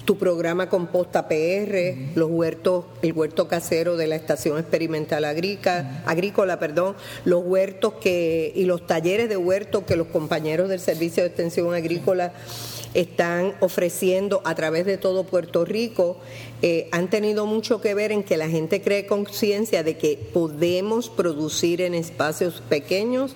tu 0.05 0.17
programa 0.17 0.69
Composta 0.69 1.27
PR, 1.27 1.95
los 2.15 2.29
huertos, 2.29 2.85
el 3.01 3.13
huerto 3.13 3.47
casero 3.47 3.95
de 3.95 4.07
la 4.07 4.15
Estación 4.15 4.57
Experimental 4.59 5.23
Agrícola, 5.23 6.03
agrícola 6.05 6.59
perdón, 6.59 6.95
los 7.23 7.43
huertos 7.45 7.93
que 8.01 8.51
y 8.55 8.65
los 8.65 8.85
talleres 8.85 9.29
de 9.29 9.37
huertos 9.37 9.83
que 9.83 9.95
los 9.95 10.07
compañeros 10.07 10.67
del 10.67 10.81
Servicio 10.81 11.23
de 11.23 11.29
Extensión 11.29 11.73
Agrícola 11.73 12.33
están 12.93 13.53
ofreciendo 13.59 14.41
a 14.45 14.55
través 14.55 14.85
de 14.85 14.97
todo 14.97 15.23
Puerto 15.23 15.65
Rico 15.65 16.17
eh, 16.61 16.89
han 16.91 17.09
tenido 17.09 17.45
mucho 17.45 17.81
que 17.81 17.93
ver 17.93 18.11
en 18.11 18.23
que 18.23 18.37
la 18.37 18.49
gente 18.49 18.81
cree 18.81 19.07
conciencia 19.07 19.83
de 19.83 19.97
que 19.97 20.17
podemos 20.33 21.09
producir 21.09 21.81
en 21.81 21.95
espacios 21.95 22.61
pequeños 22.69 23.35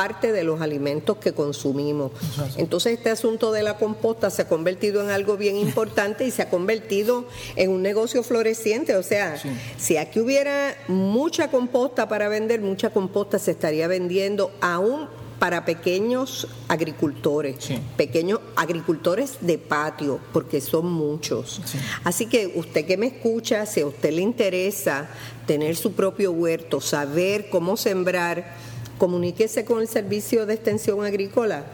parte 0.00 0.32
de 0.32 0.44
los 0.44 0.62
alimentos 0.62 1.18
que 1.18 1.34
consumimos. 1.34 2.12
Entonces 2.56 2.94
este 2.94 3.10
asunto 3.10 3.52
de 3.52 3.62
la 3.62 3.76
composta 3.76 4.30
se 4.30 4.40
ha 4.40 4.48
convertido 4.48 5.02
en 5.02 5.10
algo 5.10 5.36
bien 5.36 5.56
importante 5.68 6.24
y 6.24 6.30
se 6.30 6.40
ha 6.40 6.48
convertido 6.48 7.26
en 7.54 7.70
un 7.70 7.82
negocio 7.82 8.22
floreciente. 8.22 8.96
O 8.96 9.02
sea, 9.02 9.36
si 9.76 9.98
aquí 9.98 10.18
hubiera 10.18 10.74
mucha 10.88 11.50
composta 11.50 12.08
para 12.08 12.30
vender, 12.30 12.62
mucha 12.62 12.88
composta 12.88 13.38
se 13.38 13.50
estaría 13.50 13.88
vendiendo 13.88 14.50
aún 14.62 15.06
para 15.38 15.66
pequeños 15.66 16.48
agricultores, 16.68 17.56
pequeños 17.98 18.40
agricultores 18.56 19.38
de 19.42 19.58
patio, 19.58 20.18
porque 20.32 20.62
son 20.62 20.90
muchos. 20.90 21.60
Así 22.04 22.24
que 22.24 22.52
usted 22.56 22.86
que 22.86 22.96
me 22.96 23.08
escucha, 23.08 23.66
si 23.66 23.80
a 23.80 23.86
usted 23.86 24.12
le 24.12 24.22
interesa 24.22 25.10
tener 25.46 25.76
su 25.76 25.92
propio 25.92 26.32
huerto, 26.32 26.80
saber 26.80 27.50
cómo 27.50 27.76
sembrar, 27.76 28.54
comuníquese 29.00 29.64
con 29.64 29.80
el 29.80 29.88
Servicio 29.88 30.44
de 30.44 30.52
Extensión 30.52 31.02
Agrícola 31.02 31.64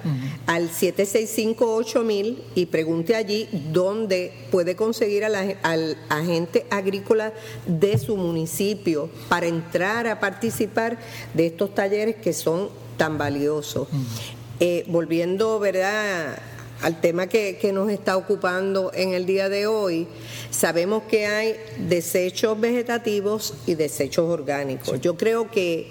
al 0.46 0.70
765-8000 0.70 2.38
y 2.54 2.66
pregunte 2.66 3.16
allí 3.16 3.48
dónde 3.72 4.32
puede 4.52 4.76
conseguir 4.76 5.24
al 5.24 5.96
agente 6.08 6.66
agrícola 6.70 7.32
de 7.66 7.98
su 7.98 8.16
municipio 8.16 9.10
para 9.28 9.46
entrar 9.46 10.06
a 10.06 10.20
participar 10.20 11.00
de 11.34 11.46
estos 11.46 11.74
talleres 11.74 12.14
que 12.14 12.32
son 12.32 12.68
tan 12.96 13.18
valioso. 13.18 13.88
Eh, 14.60 14.84
volviendo, 14.86 15.58
¿verdad? 15.58 16.38
al 16.82 17.00
tema 17.00 17.26
que, 17.26 17.56
que, 17.56 17.72
nos 17.72 17.90
está 17.90 18.16
ocupando 18.16 18.92
en 18.94 19.14
el 19.14 19.26
día 19.26 19.48
de 19.48 19.66
hoy, 19.66 20.06
sabemos 20.50 21.04
que 21.04 21.26
hay 21.26 21.56
desechos 21.88 22.60
vegetativos 22.60 23.54
y 23.66 23.74
desechos 23.74 24.28
orgánicos. 24.28 25.00
Yo 25.00 25.16
creo 25.16 25.50
que 25.50 25.90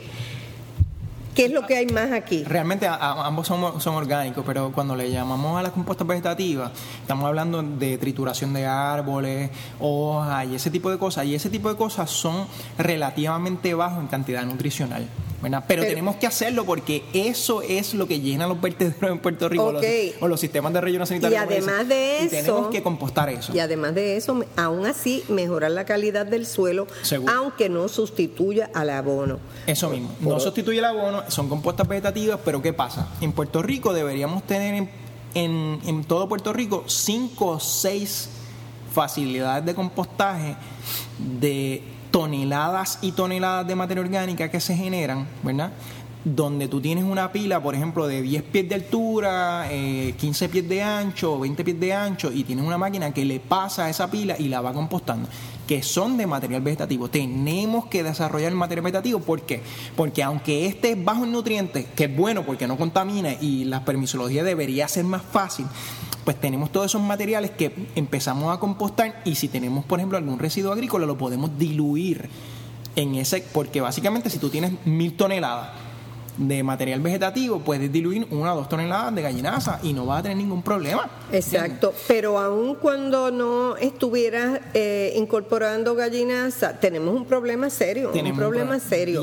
¿Qué 1.36 1.46
es 1.46 1.52
lo 1.52 1.68
que 1.68 1.76
hay 1.76 1.88
más 1.88 2.14
aquí? 2.14 2.46
Realmente 2.46 2.88
ambos 2.88 3.46
son, 3.48 3.96
orgánicos, 3.96 4.42
pero 4.48 4.72
cuando 4.72 4.96
le 4.96 5.12
llamamos 5.12 5.60
a 5.60 5.64
las 5.64 5.74
compostas 5.74 6.08
vegetativas, 6.08 6.72
estamos 7.02 7.26
hablando 7.26 7.62
de 7.62 7.98
trituración 7.98 8.54
de 8.54 8.66
árboles, 8.66 9.50
hojas 9.82 10.48
y 10.48 10.56
ese 10.56 10.72
tipo 10.72 10.90
de 10.90 10.98
cosas. 10.98 11.26
Y 11.26 11.36
ese 11.36 11.50
tipo 11.50 11.68
de 11.68 11.76
cosas 11.76 12.10
son 12.10 12.48
relativamente 12.78 13.74
bajos 13.74 14.00
en 14.00 14.08
cantidad 14.08 14.46
nutricional. 14.46 15.10
Pero, 15.68 15.84
tenemos 15.84 16.16
que 16.16 16.28
hacerlo 16.28 16.66
porque 16.66 17.04
eso 17.14 17.62
es 17.62 17.94
lo 17.94 18.08
que 18.08 18.20
llena 18.20 18.48
los 18.48 18.60
vertederos 18.60 19.12
en 19.12 19.20
Puerto 19.20 19.50
Rico 19.50 19.74
o 20.20 20.28
los 20.28 20.40
sistemas 20.40 20.74
de 20.74 20.82
relleno 20.82 21.06
sanitario. 21.06 21.36
Y 21.36 21.40
además 21.40 21.88
de 21.88 22.20
eso, 22.20 22.30
tenemos 22.30 22.70
que 22.70 22.84
compostar 22.84 23.30
eso. 23.30 23.54
Y 23.54 23.60
además 23.60 23.96
de 23.96 24.18
eso, 24.18 24.44
aún 24.56 24.86
así, 24.86 25.24
mejorar 25.30 25.72
la 25.72 25.86
calidad 25.86 26.26
del 26.26 26.46
suelo, 26.46 26.88
aunque 27.28 27.70
no 27.70 27.88
sustituya 27.88 28.70
al 28.74 28.90
abono. 28.90 29.40
Eso 29.68 29.90
mismo, 29.90 30.10
no 30.22 30.40
sustituye 30.40 30.80
el 30.80 30.86
abono, 30.86 31.24
son 31.30 31.50
compostas 31.50 31.88
vegetativas, 31.88 32.40
pero 32.44 32.62
¿qué 32.62 32.74
pasa? 32.74 33.10
En 33.22 33.32
Puerto 33.32 33.62
Rico 33.62 33.94
deberíamos 33.94 34.44
tener 34.44 34.88
en, 35.34 35.80
en 35.86 36.04
todo 36.06 36.28
Puerto 36.28 36.54
Rico 36.54 36.84
cinco 36.88 37.48
o 37.48 37.60
seis 37.60 38.30
facilidades 38.94 39.66
de 39.66 39.76
compostaje 39.76 40.56
de 41.20 41.84
toneladas 42.16 43.00
y 43.02 43.12
toneladas 43.12 43.68
de 43.68 43.76
materia 43.76 44.02
orgánica 44.02 44.50
que 44.50 44.62
se 44.62 44.74
generan, 44.74 45.28
¿verdad? 45.44 45.74
Donde 46.24 46.70
tú 46.70 46.80
tienes 46.80 47.04
una 47.04 47.30
pila, 47.34 47.62
por 47.62 47.76
ejemplo, 47.76 48.08
de 48.08 48.22
10 48.22 48.42
pies 48.44 48.70
de 48.70 48.76
altura, 48.76 49.68
15 49.70 50.46
eh, 50.46 50.48
pies 50.48 50.70
de 50.70 50.82
ancho, 50.82 51.38
20 51.38 51.66
pies 51.66 51.78
de 51.78 51.92
ancho, 51.94 52.32
y 52.32 52.46
tienes 52.46 52.64
una 52.64 52.78
máquina 52.78 53.14
que 53.14 53.26
le 53.26 53.42
pasa 53.42 53.84
a 53.84 53.90
esa 53.90 54.10
pila 54.10 54.38
y 54.40 54.48
la 54.48 54.62
va 54.62 54.72
compostando 54.72 55.28
que 55.68 55.84
son 55.84 56.18
de 56.18 56.28
material 56.28 56.62
vegetativo. 56.62 57.10
Tenemos 57.10 57.86
que 57.88 58.04
desarrollar 58.04 58.52
el 58.52 58.58
material 58.58 58.84
vegetativo. 58.84 59.20
¿Por 59.20 59.42
qué? 59.42 59.62
Porque 59.96 60.24
aunque 60.24 60.66
este 60.68 60.92
es 60.92 61.04
bajo 61.04 61.24
en 61.24 61.32
nutrientes, 61.32 61.86
que 61.96 62.06
es 62.06 62.16
bueno 62.16 62.46
porque 62.46 62.68
no 62.68 62.78
contamina 62.78 63.34
y 63.34 63.66
la 63.66 63.84
permisología 63.86 64.44
debería 64.44 64.88
ser 64.88 65.06
más 65.06 65.24
fácil, 65.24 65.66
pues 66.24 66.40
tenemos 66.40 66.72
todos 66.72 66.88
esos 66.88 67.02
materiales 67.02 67.52
que 67.52 67.74
empezamos 67.96 68.56
a 68.56 68.60
compostar 68.60 69.22
y 69.26 69.36
si 69.36 69.48
tenemos, 69.48 69.86
por 69.86 70.00
ejemplo, 70.00 70.18
algún 70.18 70.40
residuo 70.40 70.72
agrícola, 70.72 71.06
lo 71.06 71.18
podemos 71.18 71.58
diluir 71.58 72.30
en 72.96 73.16
ese, 73.16 73.44
porque 73.54 73.82
básicamente 73.82 74.30
si 74.30 74.40
tú 74.40 74.50
tienes 74.50 74.74
mil 74.86 75.16
toneladas 75.16 75.85
de 76.38 76.64
material 76.64 77.02
vegetativo, 77.02 77.60
puedes 77.60 77.92
diluir 77.92 78.28
una 78.32 78.54
o 78.54 78.58
dos 78.58 78.70
toneladas 78.70 79.14
de 79.16 79.22
gallinaza 79.22 79.80
y 79.84 79.94
no 79.94 80.06
vas 80.06 80.20
a 80.20 80.24
tener 80.24 80.38
ningún 80.38 80.62
problema. 80.62 81.10
Exacto, 81.32 81.94
pero 82.08 82.38
aun 82.38 82.76
cuando 82.76 83.32
no 83.32 83.78
estuvieras 83.78 84.60
eh, 84.74 85.14
incorporando 85.16 85.96
gallinaza, 85.96 86.80
tenemos 86.80 87.16
un 87.16 87.26
problema 87.26 87.70
serio, 87.70 88.12
un 88.14 88.36
problema 88.36 88.80
serio. 88.80 89.22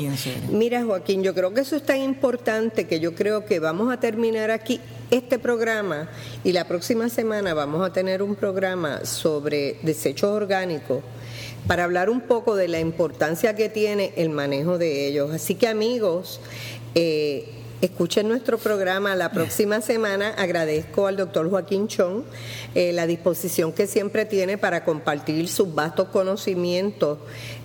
Mira, 0.49 0.83
Joaquín, 0.83 1.23
yo 1.23 1.33
creo 1.33 1.53
que 1.53 1.61
eso 1.61 1.75
es 1.75 1.83
tan 1.83 2.01
importante 2.01 2.87
que 2.87 2.99
yo 2.99 3.15
creo 3.15 3.45
que 3.45 3.59
vamos 3.59 3.91
a 3.91 3.99
terminar 3.99 4.51
aquí 4.51 4.79
este 5.11 5.37
programa 5.37 6.09
y 6.43 6.53
la 6.53 6.67
próxima 6.67 7.09
semana 7.09 7.53
vamos 7.53 7.85
a 7.85 7.93
tener 7.93 8.23
un 8.23 8.35
programa 8.35 9.05
sobre 9.05 9.77
desechos 9.83 10.31
orgánicos 10.31 11.03
para 11.67 11.83
hablar 11.83 12.09
un 12.09 12.21
poco 12.21 12.55
de 12.55 12.67
la 12.67 12.79
importancia 12.79 13.55
que 13.55 13.69
tiene 13.69 14.13
el 14.17 14.29
manejo 14.29 14.77
de 14.77 15.07
ellos. 15.07 15.31
Así 15.31 15.55
que 15.55 15.67
amigos, 15.67 16.41
eh, 16.95 17.45
escuchen 17.85 18.29
nuestro 18.29 18.57
programa 18.57 19.13
la 19.13 19.31
próxima 19.31 19.81
semana. 19.81 20.29
Agradezco 20.37 21.07
al 21.07 21.17
doctor 21.17 21.49
Joaquín 21.49 21.89
Chong 21.89 22.23
eh, 22.75 22.93
la 22.93 23.05
disposición 23.05 23.73
que 23.73 23.87
siempre 23.87 24.23
tiene 24.23 24.57
para 24.57 24.85
compartir 24.85 25.49
sus 25.49 25.75
vastos 25.75 26.07
conocimientos 26.07 27.19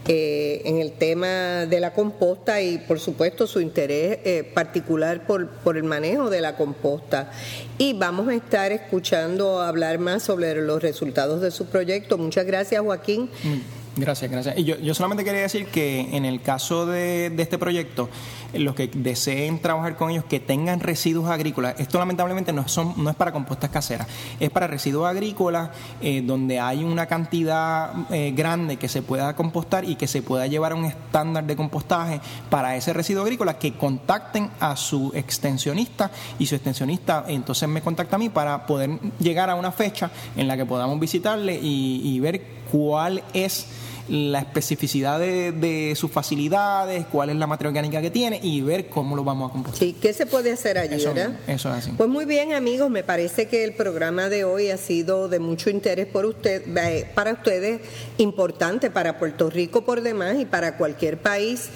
eh, 0.08 0.62
en 0.64 0.78
el 0.78 0.90
tema 0.92 1.66
de 1.66 1.78
la 1.78 1.92
composta 1.92 2.60
y, 2.60 2.78
por 2.78 2.98
supuesto, 2.98 3.46
su 3.46 3.60
interés 3.60 4.18
eh, 4.24 4.50
particular 4.54 5.24
por, 5.24 5.48
por 5.48 5.76
el 5.76 5.84
manejo 5.84 6.30
de 6.30 6.40
la 6.40 6.56
composta. 6.56 7.30
Y 7.78 7.92
vamos 7.92 8.26
a 8.26 8.34
estar 8.34 8.72
escuchando 8.72 9.60
hablar 9.60 10.00
más 10.00 10.24
sobre 10.24 10.60
los 10.60 10.82
resultados 10.82 11.40
de 11.40 11.52
su 11.52 11.66
proyecto. 11.66 12.18
Muchas 12.18 12.44
gracias, 12.44 12.82
Joaquín. 12.82 13.30
Mm. 13.44 13.77
Gracias, 14.00 14.30
gracias. 14.30 14.58
Y 14.58 14.64
yo, 14.64 14.78
yo 14.78 14.94
solamente 14.94 15.24
quería 15.24 15.42
decir 15.42 15.66
que 15.66 16.16
en 16.16 16.24
el 16.24 16.40
caso 16.40 16.86
de, 16.86 17.30
de, 17.30 17.42
este 17.42 17.58
proyecto, 17.58 18.08
los 18.54 18.74
que 18.74 18.88
deseen 18.88 19.60
trabajar 19.60 19.96
con 19.96 20.10
ellos, 20.10 20.24
que 20.24 20.40
tengan 20.40 20.80
residuos 20.80 21.28
agrícolas, 21.28 21.74
esto 21.78 21.98
lamentablemente 21.98 22.52
no, 22.52 22.66
son, 22.68 22.94
no 22.96 23.10
es 23.10 23.16
para 23.16 23.32
compostas 23.32 23.70
caseras, 23.70 24.06
es 24.38 24.50
para 24.50 24.66
residuos 24.66 25.06
agrícolas 25.06 25.70
eh, 26.00 26.22
donde 26.24 26.60
hay 26.60 26.84
una 26.84 27.06
cantidad 27.06 27.92
eh, 28.10 28.32
grande 28.36 28.76
que 28.76 28.88
se 28.88 29.02
pueda 29.02 29.34
compostar 29.34 29.84
y 29.84 29.96
que 29.96 30.06
se 30.06 30.22
pueda 30.22 30.46
llevar 30.46 30.72
a 30.72 30.74
un 30.76 30.84
estándar 30.84 31.44
de 31.44 31.56
compostaje 31.56 32.20
para 32.50 32.76
ese 32.76 32.92
residuo 32.92 33.22
agrícola, 33.22 33.58
que 33.58 33.74
contacten 33.74 34.50
a 34.60 34.76
su 34.76 35.12
extensionista 35.14 36.10
y 36.38 36.46
su 36.46 36.54
extensionista 36.54 37.24
entonces 37.28 37.68
me 37.68 37.82
contacta 37.82 38.16
a 38.16 38.18
mí 38.18 38.28
para 38.28 38.66
poder 38.66 38.90
llegar 39.18 39.50
a 39.50 39.54
una 39.54 39.72
fecha 39.72 40.10
en 40.36 40.48
la 40.48 40.56
que 40.56 40.64
podamos 40.64 40.98
visitarle 41.00 41.58
y, 41.60 42.00
y 42.04 42.20
ver 42.20 42.57
cuál 42.70 43.22
es 43.32 43.66
la 44.08 44.38
especificidad 44.40 45.20
de, 45.20 45.92
sus 45.96 46.10
facilidades, 46.10 47.06
cuál 47.06 47.30
es 47.30 47.36
la 47.36 47.46
materia 47.46 47.68
orgánica 47.68 48.00
que 48.00 48.10
tiene 48.10 48.40
y 48.42 48.60
ver 48.62 48.88
cómo 48.88 49.14
lo 49.14 49.24
vamos 49.24 49.50
a 49.50 49.52
compostar. 49.52 49.78
Sí, 49.78 49.96
¿qué 50.00 50.12
se 50.12 50.26
puede 50.26 50.52
hacer 50.52 50.78
allí, 50.78 50.94
eso, 50.94 51.12
verdad? 51.12 51.38
Eso 51.46 51.68
es 51.70 51.76
así. 51.76 51.92
Pues 51.96 52.08
muy 52.08 52.24
bien, 52.24 52.54
amigos, 52.54 52.90
me 52.90 53.04
parece 53.04 53.48
que 53.48 53.64
el 53.64 53.74
programa 53.74 54.28
de 54.28 54.44
hoy 54.44 54.70
ha 54.70 54.78
sido 54.78 55.28
de 55.28 55.38
mucho 55.38 55.70
interés 55.70 56.06
por 56.06 56.24
usted, 56.24 56.62
para 57.14 57.32
ustedes, 57.32 57.80
importante 58.16 58.90
para 58.90 59.18
Puerto 59.18 59.50
Rico 59.50 59.84
por 59.84 60.00
demás 60.00 60.36
y 60.40 60.46
para 60.46 60.76
cualquier 60.76 61.18
país 61.18 61.68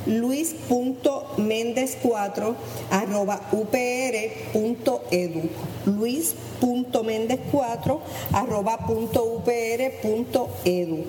luis.méndez4 0.06 2.54
arroba 2.90 3.40
upr.edu 3.52 5.42
luis.méndez4 5.86 8.00
arroba 8.32 8.78
upr.edu 8.88 11.04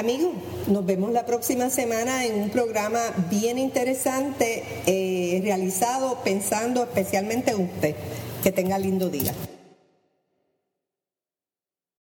Amigos, 0.00 0.32
nos 0.66 0.86
vemos 0.86 1.12
la 1.12 1.26
próxima 1.26 1.68
semana 1.68 2.24
en 2.24 2.40
un 2.40 2.48
programa 2.48 3.00
bien 3.28 3.58
interesante 3.58 4.64
eh, 4.86 5.42
realizado 5.42 6.20
pensando 6.24 6.82
especialmente 6.82 7.50
en 7.50 7.64
usted. 7.64 7.94
Que 8.42 8.50
tenga 8.50 8.78
lindo 8.78 9.10
día. 9.10 9.34